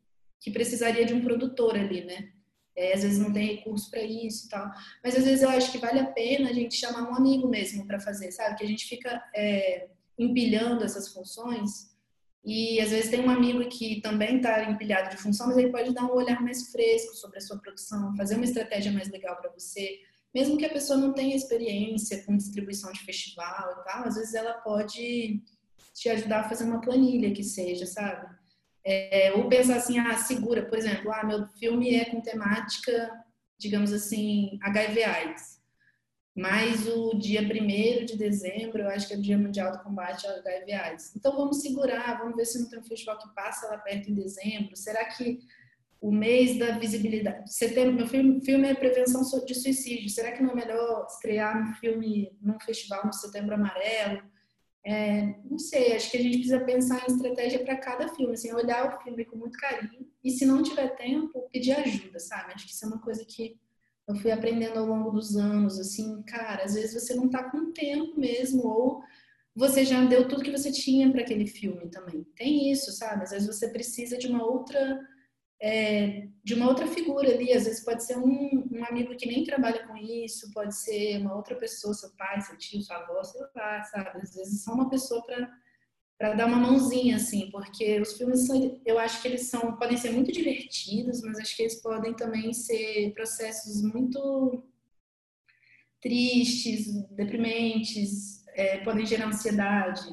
[0.41, 2.29] que precisaria de um produtor ali, né?
[2.75, 4.69] É, às vezes não tem recurso para isso e tal.
[5.03, 7.87] Mas às vezes eu acho que vale a pena a gente chamar um amigo mesmo
[7.87, 8.55] para fazer, sabe?
[8.55, 9.23] Que a gente fica.
[9.35, 11.95] É, empilhando essas funções.
[12.43, 15.93] E às vezes tem um amigo que também está empilhado de função, mas ele pode
[15.93, 19.51] dar um olhar mais fresco sobre a sua produção, fazer uma estratégia mais legal para
[19.51, 19.99] você,
[20.33, 24.33] mesmo que a pessoa não tenha experiência com distribuição de festival e tal, às vezes
[24.33, 25.41] ela pode
[25.97, 28.27] te ajudar a fazer uma planilha que seja, sabe?
[28.85, 33.11] É, ou pensar assim, ah, segura, por exemplo, ah, meu filme é com temática,
[33.57, 35.57] digamos assim, HIV AIDS.
[36.35, 40.27] Mas o dia 1 de dezembro, eu acho que é o Dia Mundial do Combate
[40.27, 41.15] ao HIV AIDS.
[41.15, 44.13] Então vamos segurar, vamos ver se não tem um festival que passa lá perto em
[44.13, 44.75] dezembro.
[44.75, 45.39] Será que
[45.99, 47.51] o mês da visibilidade.
[47.51, 50.07] Setembro, meu filme, filme é prevenção de suicídio.
[50.09, 54.21] Será que não é melhor estrear um filme num festival no Setembro Amarelo?
[54.89, 58.53] É, não sei, acho que a gente precisa pensar em estratégia para cada filme, assim,
[58.53, 62.53] olhar o filme com muito carinho e se não tiver tempo, pedir ajuda, sabe?
[62.53, 63.59] Acho que isso é uma coisa que
[64.07, 67.73] eu fui aprendendo ao longo dos anos, assim, cara, às vezes você não tá com
[67.73, 69.03] tempo mesmo ou
[69.53, 72.25] você já deu tudo que você tinha para aquele filme também.
[72.33, 73.23] Tem isso, sabe?
[73.23, 75.05] Às vezes você precisa de uma outra
[75.61, 77.53] é, de uma outra figura ali.
[77.53, 81.35] Às vezes pode ser um, um, amigo que nem trabalha com isso, pode ser uma
[81.35, 84.09] outra pessoa, seu pai, seu tio, sua avó, sei lá, sabe?
[84.21, 88.97] Às vezes só uma pessoa para dar uma mãozinha assim, porque os filmes são, eu
[88.97, 93.13] acho que eles são podem ser muito divertidos, mas acho que eles podem também ser
[93.13, 94.63] processos muito
[96.01, 100.07] tristes, deprimentes, é, podem gerar ansiedade.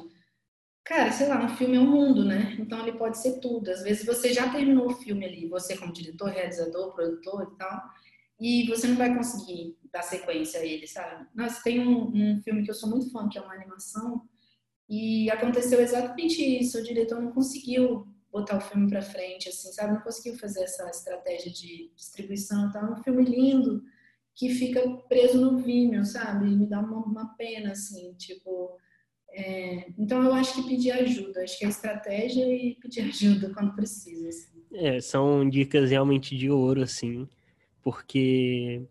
[0.85, 2.55] Cara, sei lá, um filme é um mundo, né?
[2.59, 3.71] Então ele pode ser tudo.
[3.71, 7.89] Às vezes você já terminou o filme ali, você como diretor, realizador, produtor e tal,
[8.39, 11.25] e você não vai conseguir dar sequência a ele, sabe?
[11.33, 14.29] Nossa, tem um, um filme que eu sou muito fã, que é uma animação,
[14.87, 16.77] e aconteceu exatamente isso.
[16.77, 19.93] O diretor não conseguiu botar o filme para frente, assim, sabe?
[19.93, 22.67] Não conseguiu fazer essa estratégia de distribuição.
[22.67, 23.83] Então, é um filme lindo
[24.35, 26.45] que fica preso no Vimeo, sabe?
[26.45, 28.77] Me dá uma, uma pena, assim, tipo
[29.35, 33.75] é, então eu acho que pedir ajuda, acho que é estratégia e pedir ajuda quando
[33.75, 34.29] precisa.
[34.29, 34.63] Assim.
[34.73, 37.27] É, são dicas realmente de ouro, assim,
[37.83, 38.81] porque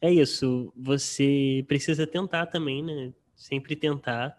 [0.00, 3.12] é isso, você precisa tentar também, né?
[3.36, 4.36] Sempre tentar.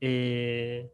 [0.00, 0.86] É,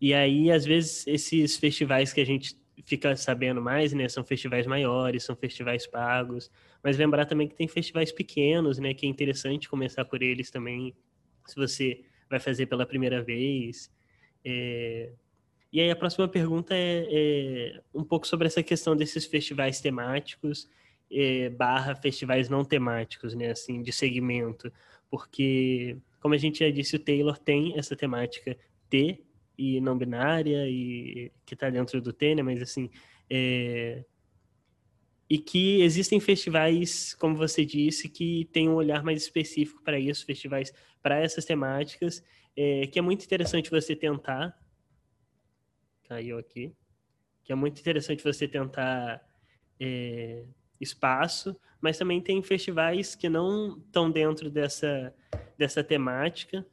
[0.00, 4.08] e aí, às vezes, esses festivais que a gente fica sabendo mais, né?
[4.08, 6.50] São festivais maiores, são festivais pagos.
[6.82, 8.94] Mas lembrar também que tem festivais pequenos, né?
[8.94, 10.94] Que é interessante começar por eles também.
[11.46, 12.04] Se você
[12.34, 13.90] vai fazer pela primeira vez.
[14.44, 15.10] É...
[15.72, 20.68] E aí a próxima pergunta é, é, um pouco sobre essa questão desses festivais temáticos
[21.10, 24.72] é, barra festivais não temáticos, né, assim, de segmento,
[25.10, 28.56] porque, como a gente já disse, o Taylor tem essa temática
[28.88, 29.22] T
[29.56, 32.90] e não binária e que está dentro do T, né, mas assim,
[33.30, 34.04] é,
[35.28, 40.26] e que existem festivais, como você disse, que têm um olhar mais específico para isso,
[40.26, 40.72] festivais
[41.04, 42.24] para essas temáticas,
[42.56, 44.58] é, que é muito interessante você tentar.
[46.08, 46.74] Caiu aqui.
[47.44, 49.22] Que é muito interessante você tentar
[49.78, 50.46] é,
[50.80, 55.14] espaço, mas também tem festivais que não estão dentro dessa,
[55.58, 56.66] dessa temática.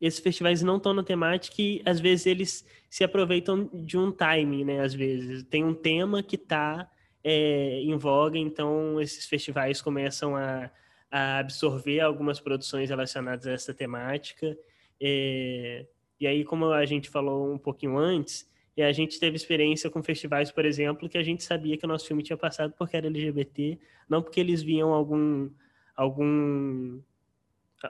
[0.00, 4.64] Esses festivais não estão na temática e às vezes eles se aproveitam de um timing,
[4.64, 4.80] né?
[4.80, 6.90] Às vezes tem um tema que está
[7.22, 10.68] é, em voga, então esses festivais começam a,
[11.10, 14.56] a, absorver algumas produções relacionadas a essa temática.
[15.00, 15.86] É,
[16.18, 18.48] e aí, como a gente falou um pouquinho antes,
[18.78, 22.06] a gente teve experiência com festivais, por exemplo, que a gente sabia que o nosso
[22.06, 23.78] filme tinha passado porque era LGBT,
[24.08, 25.50] não porque eles viam algum
[25.96, 27.00] algum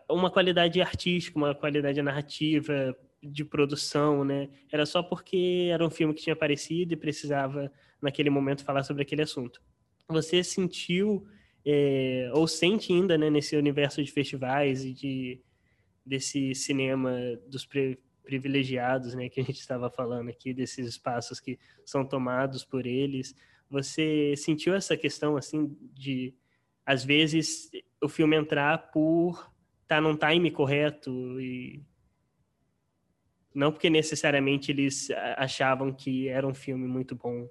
[0.08, 4.48] uma qualidade artística, uma qualidade narrativa de produção, né?
[4.70, 9.02] Era só porque era um filme que tinha aparecido e precisava naquele momento falar sobre
[9.02, 9.60] aquele assunto.
[10.08, 11.26] Você sentiu
[11.66, 15.40] é, ou sente ainda, né, nesse universo de festivais e de
[16.04, 17.12] desse cinema
[17.48, 22.64] dos pri privilegiados, né, que a gente estava falando aqui, desses espaços que são tomados
[22.64, 23.36] por eles.
[23.70, 26.34] Você sentiu essa questão assim de
[26.84, 27.70] às vezes
[28.02, 29.52] o filme entrar por
[29.82, 31.82] estar tá num time correto e
[33.54, 37.48] não porque necessariamente eles achavam que era um filme muito bom.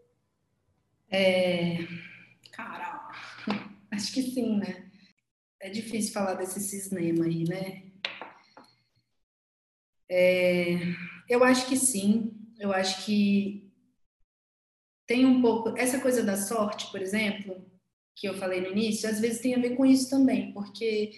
[1.09, 1.77] É...
[2.51, 2.94] Cara,
[3.95, 4.91] acho que sim, né?
[5.59, 7.83] É difícil falar desse cinema aí, né?
[10.09, 10.75] É...
[11.27, 12.31] Eu acho que sim.
[12.59, 13.71] Eu acho que
[15.07, 15.77] tem um pouco.
[15.77, 17.65] Essa coisa da sorte, por exemplo,
[18.15, 21.11] que eu falei no início, às vezes tem a ver com isso também, porque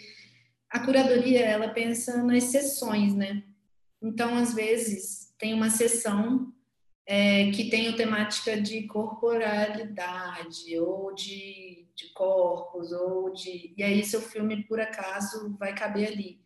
[0.70, 3.44] a curadoria ela pensa nas sessões, né?
[4.02, 6.54] Então, às vezes, tem uma sessão
[7.08, 14.22] é, que tem temática de corporalidade ou de, de corpos ou de e aí seu
[14.22, 16.40] filme por acaso vai caber ali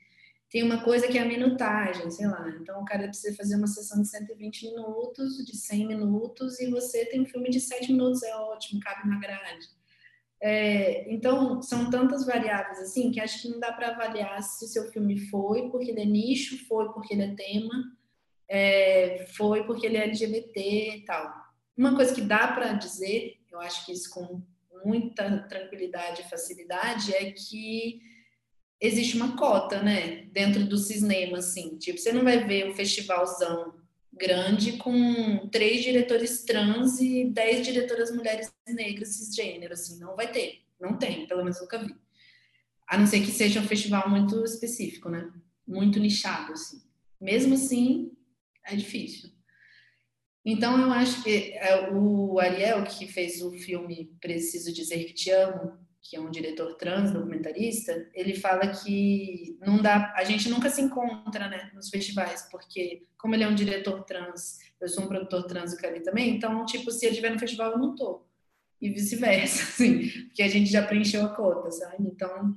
[0.51, 2.45] tem uma coisa que é a minutagem, sei lá.
[2.61, 7.05] Então, o cara precisa fazer uma sessão de 120 minutos, de 100 minutos, e você
[7.05, 9.65] tem um filme de 7 minutos, é ótimo, cabe na grade.
[10.41, 14.67] É, então, são tantas variáveis assim que acho que não dá para avaliar se o
[14.67, 17.71] seu filme foi porque ele é nicho, foi porque ele é tema,
[18.53, 21.33] é, foi porque ele é LGBT e tal.
[21.77, 24.41] Uma coisa que dá para dizer, eu acho que isso com
[24.83, 28.01] muita tranquilidade e facilidade, é que
[28.79, 31.77] existe uma cota, né, dentro do cinema, assim.
[31.77, 33.73] Tipo, você não vai ver um festivalzão
[34.11, 40.65] grande com três diretores trans e dez diretoras mulheres negras cisgênero, assim, não vai ter,
[40.77, 41.95] não tem, pelo menos nunca vi.
[42.85, 45.31] A não ser que seja um festival muito específico, né?
[45.65, 46.81] Muito nichado, assim.
[47.21, 48.11] Mesmo assim,
[48.65, 49.29] é difícil.
[50.43, 55.29] Então, eu acho que é, o Ariel, que fez o filme Preciso Dizer Que Te
[55.29, 60.69] Amo, que é um diretor trans, documentarista, ele fala que não dá, a gente nunca
[60.69, 65.07] se encontra, né, nos festivais, porque como ele é um diretor trans, eu sou um
[65.07, 67.95] produtor trans e o Kelly também, então, tipo, se ele estiver no festival, eu não
[67.95, 68.25] tô.
[68.81, 71.97] E vice-versa, assim, porque a gente já preencheu a cota, sabe?
[71.99, 72.55] Então,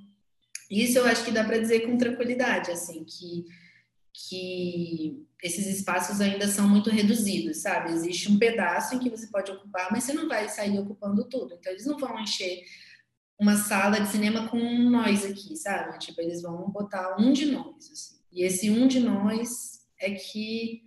[0.71, 3.45] isso eu acho que dá para dizer com tranquilidade, assim, que
[4.15, 7.93] que esses espaços ainda são muito reduzidos, sabe?
[7.93, 11.55] Existe um pedaço em que você pode ocupar, mas você não vai sair ocupando tudo.
[11.55, 12.62] Então, eles não vão encher
[13.39, 15.99] uma sala de cinema com nós aqui, sabe?
[15.99, 17.91] Tipo, eles vão botar um de nós.
[17.91, 18.21] Assim.
[18.33, 20.85] E esse um de nós é que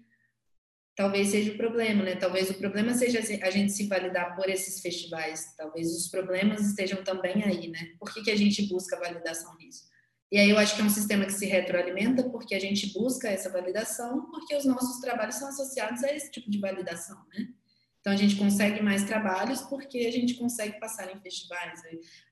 [0.95, 2.15] talvez seja o problema, né?
[2.15, 5.53] Talvez o problema seja a gente se validar por esses festivais.
[5.57, 7.93] Talvez os problemas estejam também aí, né?
[7.99, 9.86] Por que, que a gente busca validação nisso?
[10.31, 13.29] E aí eu acho que é um sistema que se retroalimenta porque a gente busca
[13.29, 17.47] essa validação, porque os nossos trabalhos são associados a esse tipo de validação, né?
[18.07, 21.81] Então a gente consegue mais trabalhos porque a gente consegue passar em festivais.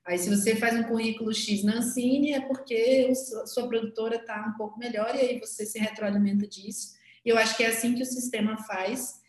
[0.06, 4.46] Aí, se você faz um currículo X na Ancine, é porque a sua produtora está
[4.46, 6.94] um pouco melhor e aí você se retroalimenta disso.
[7.22, 9.20] E eu acho que é assim que o sistema faz.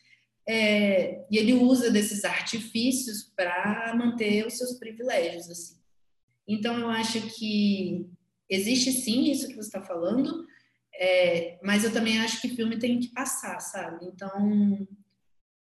[0.48, 5.50] É, e ele usa desses artifícios para manter os seus privilégios.
[5.50, 5.76] Assim.
[6.48, 8.10] Então eu acho que
[8.50, 10.46] existe sim isso que você está falando,
[10.94, 14.06] é, mas eu também acho que filme tem que passar, sabe?
[14.06, 14.88] Então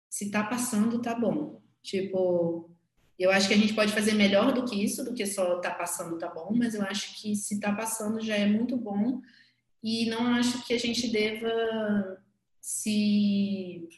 [0.08, 1.62] se tá passando, tá bom.
[1.82, 2.70] Tipo,
[3.18, 5.70] eu acho que a gente pode fazer melhor do que isso, do que só tá
[5.70, 9.22] passando, tá bom, mas eu acho que se tá passando já é muito bom
[9.82, 12.22] e não acho que a gente deva
[12.60, 13.88] se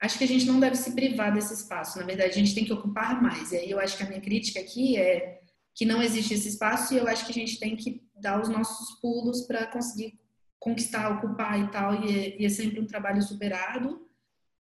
[0.00, 1.98] acho que a gente não deve se privar desse espaço.
[1.98, 3.50] Na verdade, a gente tem que ocupar mais.
[3.50, 5.37] E aí eu acho que a minha crítica aqui é
[5.78, 8.48] que não existe esse espaço e eu acho que a gente tem que dar os
[8.48, 10.18] nossos pulos para conseguir
[10.58, 12.04] conquistar, ocupar e tal.
[12.04, 14.04] E é, e é sempre um trabalho superado.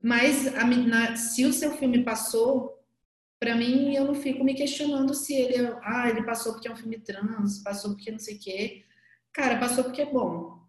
[0.03, 2.77] Mas a, na, se o seu filme passou,
[3.39, 6.75] para mim eu não fico me questionando se ele, ah, ele passou porque é um
[6.75, 8.83] filme trans, passou porque não sei o quê.
[9.31, 10.59] Cara, passou porque é bom.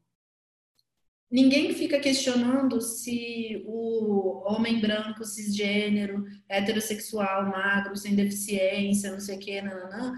[1.31, 9.65] Ninguém fica questionando se o homem branco, cisgênero, heterossexual, magro, sem deficiência, não sei o
[9.65, 10.15] não, não.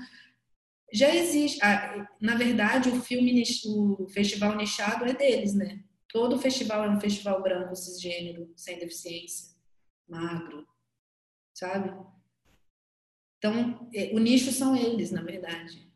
[0.90, 1.60] Já existe.
[2.20, 5.82] Na verdade, o filme, o festival nichado é deles, né?
[6.08, 9.54] Todo festival é um festival branco, cisgênero, sem deficiência,
[10.08, 10.66] magro,
[11.54, 11.90] sabe?
[13.36, 15.90] Então, é, o nicho são eles, na verdade.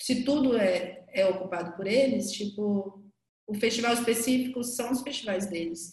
[0.00, 3.01] Se tudo é, é ocupado por eles, tipo,
[3.52, 5.92] o festival específico são os festivais deles.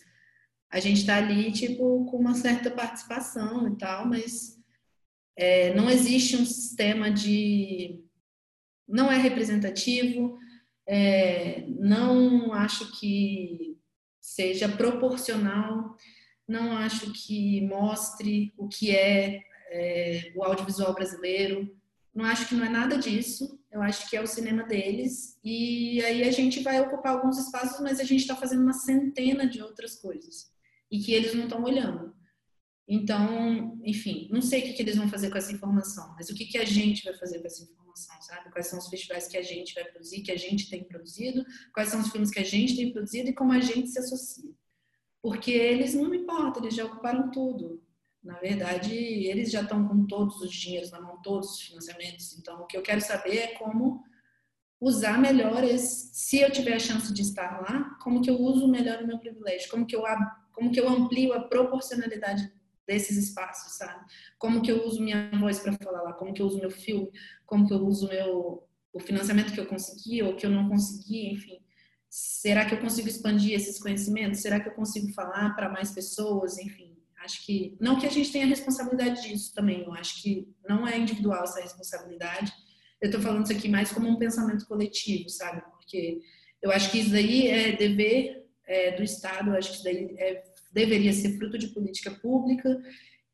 [0.72, 4.58] A gente está ali, tipo, com uma certa participação e tal, mas
[5.36, 8.02] é, não existe um sistema de.
[8.88, 10.38] Não é representativo,
[10.88, 13.78] é, não acho que
[14.22, 15.96] seja proporcional,
[16.48, 21.70] não acho que mostre o que é, é o audiovisual brasileiro,
[22.20, 26.04] não acho que não é nada disso, eu acho que é o cinema deles, e
[26.04, 29.62] aí a gente vai ocupar alguns espaços, mas a gente está fazendo uma centena de
[29.62, 30.52] outras coisas,
[30.92, 32.14] e que eles não estão olhando.
[32.88, 36.36] Então, enfim, não sei o que, que eles vão fazer com essa informação, mas o
[36.36, 37.80] que, que a gente vai fazer com essa informação?
[38.22, 38.52] sabe?
[38.52, 41.90] Quais são os festivais que a gente vai produzir, que a gente tem produzido, quais
[41.90, 44.52] são os filmes que a gente tem produzido e como a gente se associa.
[45.22, 47.84] Porque eles não importa, eles já ocuparam tudo.
[48.24, 52.38] Na verdade, eles já estão com todos os dinheiros na mão, todos os financiamentos.
[52.38, 54.04] Então, o que eu quero saber é como
[54.80, 58.68] usar melhor esse, se eu tiver a chance de estar lá, como que eu uso
[58.68, 60.04] melhor o meu privilégio, como que eu
[60.54, 62.52] como que eu amplio a proporcionalidade
[62.86, 64.04] desses espaços, sabe?
[64.38, 67.10] Como que eu uso minha voz para falar lá, como que eu uso meu filme,
[67.46, 71.32] como que eu uso meu o financiamento que eu consegui ou que eu não consegui,
[71.32, 71.60] enfim.
[72.10, 74.42] Será que eu consigo expandir esses conhecimentos?
[74.42, 76.89] Será que eu consigo falar para mais pessoas, enfim?
[77.24, 80.98] Acho que não que a gente tenha responsabilidade disso também, eu acho que não é
[80.98, 82.52] individual essa responsabilidade.
[83.02, 85.62] Eu estou falando isso aqui mais como um pensamento coletivo, sabe?
[85.72, 86.20] Porque
[86.62, 90.16] eu acho que isso daí é dever é, do Estado, eu acho que isso daí
[90.18, 92.80] é deveria ser fruto de política pública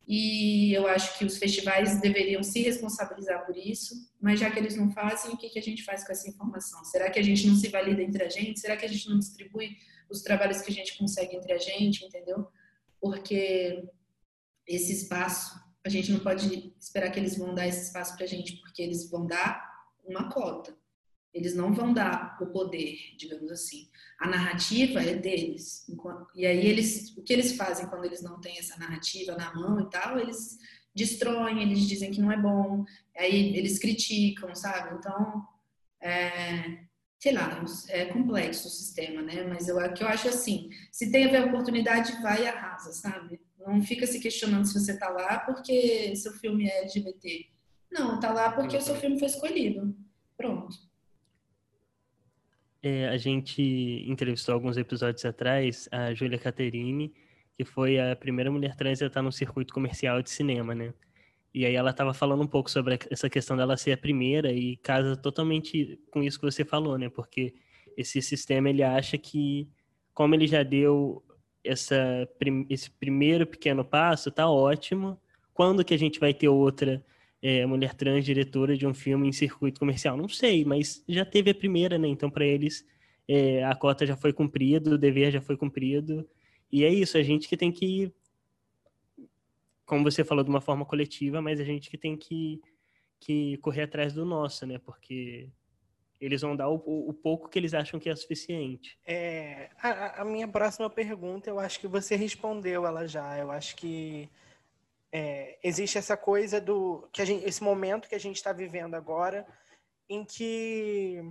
[0.08, 4.76] e eu acho que os festivais deveriam se responsabilizar por isso, mas já que eles
[4.76, 6.84] não fazem, o que, que a gente faz com essa informação?
[6.86, 8.60] Será que a gente não se valida entre a gente?
[8.60, 9.76] Será que a gente não distribui
[10.10, 12.48] os trabalhos que a gente consegue entre a gente, entendeu?
[13.06, 13.88] Porque
[14.68, 18.28] esse espaço, a gente não pode esperar que eles vão dar esse espaço para a
[18.28, 19.64] gente, porque eles vão dar
[20.04, 20.76] uma cota.
[21.32, 23.92] Eles não vão dar o poder, digamos assim.
[24.20, 25.86] A narrativa é deles.
[26.34, 29.80] E aí eles, o que eles fazem quando eles não têm essa narrativa na mão
[29.82, 30.58] e tal, eles
[30.96, 32.84] destroem, eles dizem que não é bom,
[33.16, 34.96] aí eles criticam, sabe?
[34.96, 35.48] Então,
[36.02, 36.86] é,
[37.20, 39.44] sei lá, é complexo o sistema, né?
[39.44, 43.40] Mas eu, que eu acho assim, se tem a oportunidade, vai e arrasa, sabe?
[43.60, 47.48] Não fica se questionando se você tá lá porque seu filme é LGBT.
[47.92, 49.96] Não, tá lá porque o seu filme foi escolhido.
[50.38, 50.76] Pronto.
[52.84, 53.62] É, a gente
[54.08, 57.12] entrevistou alguns episódios atrás a Júlia Caterine,
[57.58, 60.94] que foi a primeira mulher trans a estar no circuito comercial de cinema, né?
[61.56, 64.76] E aí ela estava falando um pouco sobre essa questão dela ser a primeira e
[64.76, 67.08] casa totalmente com isso que você falou, né?
[67.08, 67.54] Porque
[67.96, 69.70] esse sistema ele acha que
[70.14, 71.24] como ele já deu
[71.64, 72.28] essa,
[72.70, 75.18] esse primeiro pequeno passo, tá ótimo.
[75.54, 77.02] Quando que a gente vai ter outra
[77.42, 80.18] é, mulher trans diretora de um filme em circuito comercial?
[80.18, 82.10] Não sei, mas já teve a primeira, né?
[82.10, 82.86] Então, para eles,
[83.30, 86.28] é, a cota já foi cumprida, o dever já foi cumprido.
[86.70, 88.12] E é isso, a gente que tem que,
[89.86, 92.62] como você falou, de uma forma coletiva, mas a gente que tem que,
[93.20, 94.80] que correr atrás do nosso, né?
[94.80, 95.50] Porque
[96.20, 98.98] eles vão dar o, o, pouco que eles acham que é suficiente.
[99.06, 103.38] É, a, a, minha próxima pergunta, eu acho que você respondeu ela já.
[103.38, 104.30] Eu acho que
[105.12, 109.46] é, existe essa coisa do que gente, esse momento que a gente está vivendo agora,
[110.10, 111.22] em que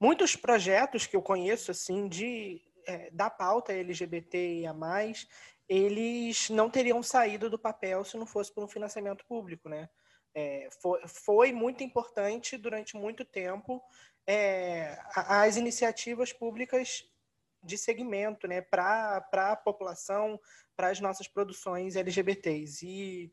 [0.00, 5.28] muitos projetos que eu conheço assim de é, da pauta LGBT e a mais,
[5.68, 9.88] eles não teriam saído do papel se não fosse por um financiamento público, né?
[10.34, 13.82] É, foi, foi, muito importante durante muito tempo
[14.26, 17.04] é, as iniciativas públicas
[17.62, 20.38] de segmento, né, para a população,
[20.76, 22.86] para as nossas produções LGBTs.
[22.86, 23.32] E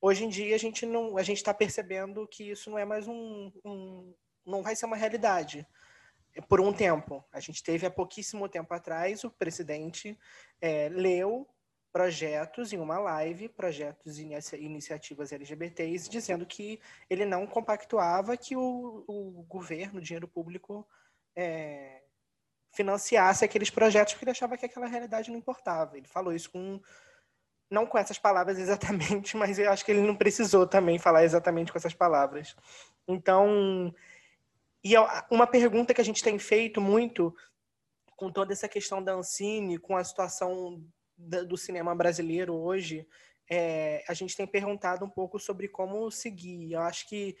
[0.00, 3.08] hoje em dia a gente não, a gente está percebendo que isso não é mais
[3.08, 4.14] um, um,
[4.46, 5.66] não vai ser uma realidade
[6.48, 7.24] por um tempo.
[7.32, 10.16] A gente teve há pouquíssimo tempo atrás o presidente
[10.60, 11.48] é, leu
[11.92, 14.28] projetos em uma live, projetos e
[14.58, 20.86] iniciativas LGBTs, dizendo que ele não compactuava que o, o governo, o dinheiro público,
[21.34, 22.02] é,
[22.72, 25.96] financiasse aqueles projetos porque ele achava que aquela realidade não importava.
[25.96, 26.80] Ele falou isso com
[27.70, 31.72] não com essas palavras exatamente, mas eu acho que ele não precisou também falar exatamente
[31.72, 32.56] com essas palavras.
[33.06, 33.94] Então,
[34.84, 34.94] e
[35.30, 37.34] uma pergunta que a gente tem feito muito
[38.16, 40.84] com toda essa questão da Ancine, com a situação
[41.18, 43.06] do cinema brasileiro hoje,
[43.50, 46.72] é, a gente tem perguntado um pouco sobre como seguir.
[46.72, 47.36] Eu acho que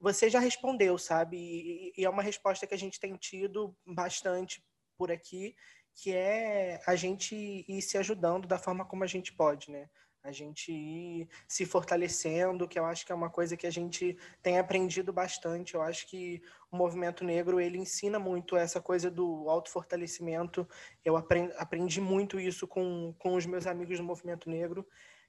[0.00, 1.36] você já respondeu, sabe?
[1.36, 4.64] E, e é uma resposta que a gente tem tido bastante
[4.96, 5.54] por aqui,
[5.94, 9.88] que é a gente ir se ajudando da forma como a gente pode, né?
[10.22, 14.16] A gente ir se fortalecendo, que eu acho que é uma coisa que a gente
[14.42, 15.74] tem aprendido bastante.
[15.74, 20.68] Eu acho que o movimento negro, ele ensina muito essa coisa do autofortalecimento.
[21.04, 24.86] Eu aprendi, muito isso com, com os meus amigos do movimento negro,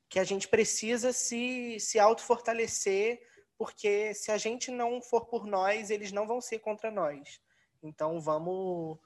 [0.09, 3.21] que a gente precisa se, se autofortalecer,
[3.57, 7.39] porque se a gente não for por nós, eles não vão ser contra nós.
[7.81, 8.99] Então, vamos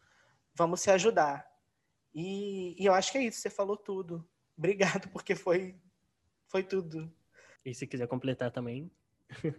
[0.56, 1.46] vamos se ajudar.
[2.14, 4.28] E, e, eu acho que é isso, você falou tudo.
[4.58, 5.76] Obrigado, porque foi,
[6.48, 7.12] foi tudo.
[7.64, 8.92] E se quiser completar também.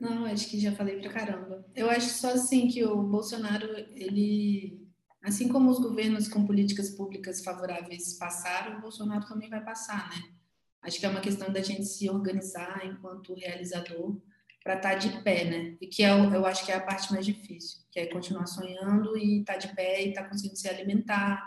[0.00, 1.64] Não, acho que já falei pra caramba.
[1.74, 4.86] Eu acho só assim que o Bolsonaro, ele,
[5.22, 10.36] assim como os governos com políticas públicas favoráveis passaram, o Bolsonaro também vai passar, né?
[10.82, 14.20] Acho que é uma questão da gente se organizar enquanto realizador
[14.62, 15.76] para estar tá de pé, né?
[15.80, 19.16] E que é, eu acho que é a parte mais difícil, que é continuar sonhando
[19.16, 21.44] e estar tá de pé e estar tá conseguindo se alimentar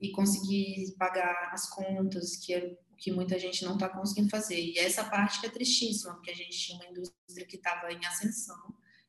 [0.00, 4.60] e conseguir pagar as contas, que é o que muita gente não está conseguindo fazer.
[4.60, 8.04] E essa parte que é tristíssima, porque a gente tinha uma indústria que estava em
[8.04, 8.56] ascensão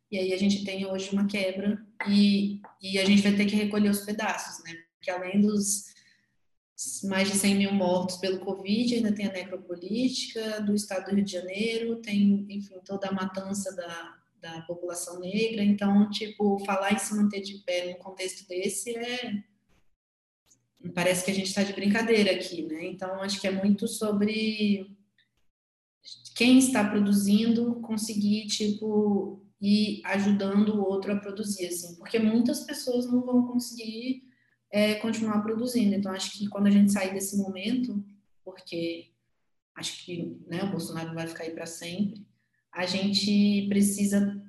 [0.10, 3.56] e aí a gente tem hoje uma quebra e, e a gente vai ter que
[3.56, 4.74] recolher os pedaços, né?
[4.94, 5.86] Porque além dos
[7.06, 11.26] mais de 100 mil mortos pelo Covid, ainda tem a necropolítica do estado do Rio
[11.26, 15.64] de Janeiro, tem, enfim, toda a matança da, da população negra.
[15.64, 19.44] Então, tipo, falar em se manter de pé num contexto desse é.
[20.94, 22.86] Parece que a gente está de brincadeira aqui, né?
[22.86, 24.96] Então, acho que é muito sobre
[26.36, 33.08] quem está produzindo conseguir, tipo, ir ajudando o outro a produzir, assim, porque muitas pessoas
[33.08, 34.24] não vão conseguir
[34.72, 35.96] é, continuar produzindo.
[35.96, 38.04] Então, acho que quando a gente sair desse momento,
[38.44, 39.12] porque
[39.76, 42.26] acho que né, o Bolsonaro vai ficar aí para sempre,
[42.72, 44.42] a gente precisa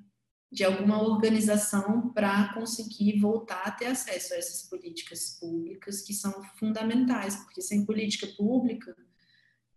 [0.51, 6.33] de alguma organização para conseguir voltar a ter acesso a essas políticas públicas que são
[6.59, 8.97] fundamentais, porque sem política pública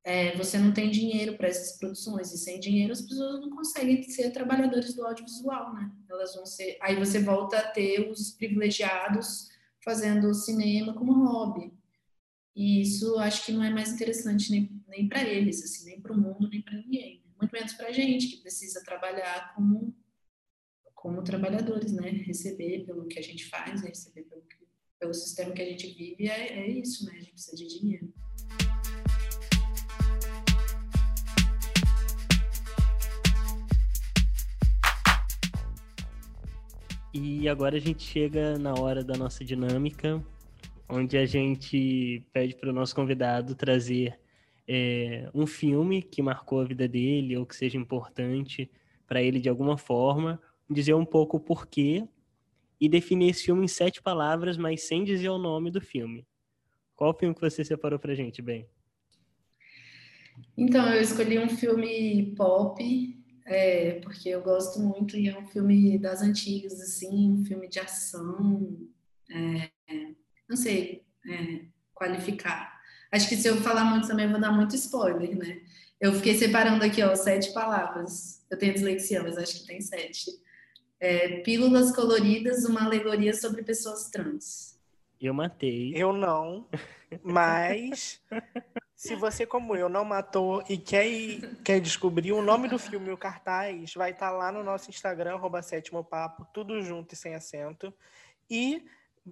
[0.03, 4.01] é, você não tem dinheiro para essas produções e sem dinheiro as pessoas não conseguem
[4.03, 5.91] ser trabalhadores do audiovisual, né?
[6.09, 9.49] Elas vão ser, aí você volta a ter os privilegiados
[9.83, 11.71] fazendo cinema como hobby.
[12.55, 16.13] E isso acho que não é mais interessante nem, nem para eles, assim, nem para
[16.13, 17.23] o mundo, nem para ninguém.
[17.39, 19.95] Muito menos para a gente que precisa trabalhar como
[21.01, 22.11] como trabalhadores, né?
[22.11, 23.89] Receber pelo que a gente faz, né?
[23.89, 24.55] receber pelo, que,
[24.99, 27.13] pelo sistema que a gente vive, é, é isso, né?
[27.15, 28.13] A gente precisa de dinheiro.
[37.11, 40.23] E agora a gente chega na hora da nossa dinâmica,
[40.87, 44.19] onde a gente pede para o nosso convidado trazer
[44.67, 48.69] é, um filme que marcou a vida dele ou que seja importante
[49.07, 50.39] para ele de alguma forma,
[50.71, 52.07] dizer um pouco o porquê
[52.79, 56.25] e definir esse filme em sete palavras, mas sem dizer o nome do filme.
[56.95, 58.67] Qual filme que você separou pra gente, bem?
[60.57, 62.83] Então, eu escolhi um filme pop,
[63.45, 67.79] é, porque eu gosto muito e é um filme das antigas, assim, um filme de
[67.79, 68.79] ação,
[69.29, 69.69] é,
[70.49, 72.79] não sei é, qualificar.
[73.11, 75.61] Acho que se eu falar muito também eu vou dar muito spoiler, né?
[75.99, 78.43] Eu fiquei separando aqui, ó, sete palavras.
[78.49, 80.31] Eu tenho dislexia, mas acho que tem sete.
[81.01, 84.79] É, Pílulas Coloridas, uma alegoria sobre pessoas trans.
[85.19, 85.91] Eu matei.
[85.95, 86.67] Eu não,
[87.23, 88.21] mas
[88.95, 91.05] se você, como eu, não matou e quer,
[91.63, 94.89] quer descobrir o nome do filme e o cartaz, vai estar tá lá no nosso
[94.89, 97.91] Instagram, arroba sétimo papo, tudo junto e sem acento.
[98.49, 98.85] E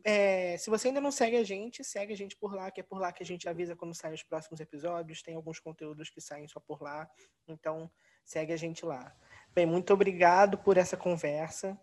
[0.03, 2.83] é, se você ainda não segue a gente, segue a gente por lá, que é
[2.83, 5.21] por lá que a gente avisa quando saem os próximos episódios.
[5.21, 7.09] Tem alguns conteúdos que saem só por lá.
[7.47, 7.89] Então,
[8.23, 9.15] segue a gente lá.
[9.53, 11.79] Bem, muito obrigado por essa conversa.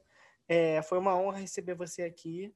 [0.49, 2.55] É, foi uma honra receber você aqui.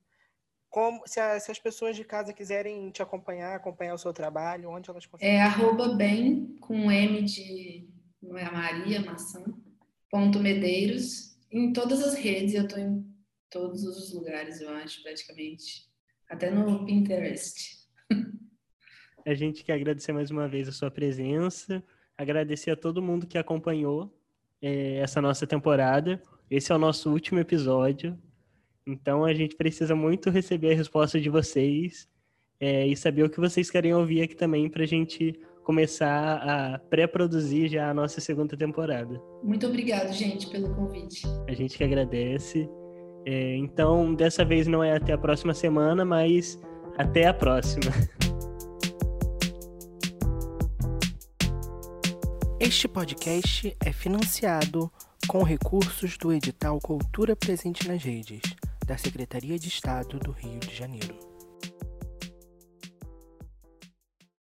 [0.69, 4.71] Como, se, a, se, as pessoas de casa quiserem te acompanhar, acompanhar o seu trabalho,
[4.71, 5.35] onde elas conseguem?
[5.35, 7.89] É arroba bem, com M de
[8.23, 9.43] não é Maria, maçã,
[10.09, 11.37] ponto Medeiros.
[11.51, 13.05] Em todas as redes, eu estou em
[13.51, 15.91] todos os lugares, eu acho, praticamente.
[16.29, 17.81] Até no Pinterest.
[19.27, 21.85] A gente quer agradecer mais uma vez a sua presença,
[22.17, 24.11] agradecer a todo mundo que acompanhou
[24.63, 26.21] é, essa nossa temporada.
[26.51, 28.19] Esse é o nosso último episódio.
[28.87, 32.09] Então a gente precisa muito receber a resposta de vocês
[32.59, 36.79] é, e saber o que vocês querem ouvir aqui também para a gente começar a
[36.79, 39.21] pré-produzir já a nossa segunda temporada.
[39.43, 41.23] Muito obrigado, gente, pelo convite.
[41.47, 42.69] A gente que agradece.
[43.27, 46.59] É, então, dessa vez não é até a próxima semana, mas
[46.97, 47.93] até a próxima.
[52.71, 54.93] Este podcast é financiado
[55.27, 58.43] com recursos do edital Cultura Presente nas Redes,
[58.87, 61.30] da Secretaria de Estado do Rio de Janeiro.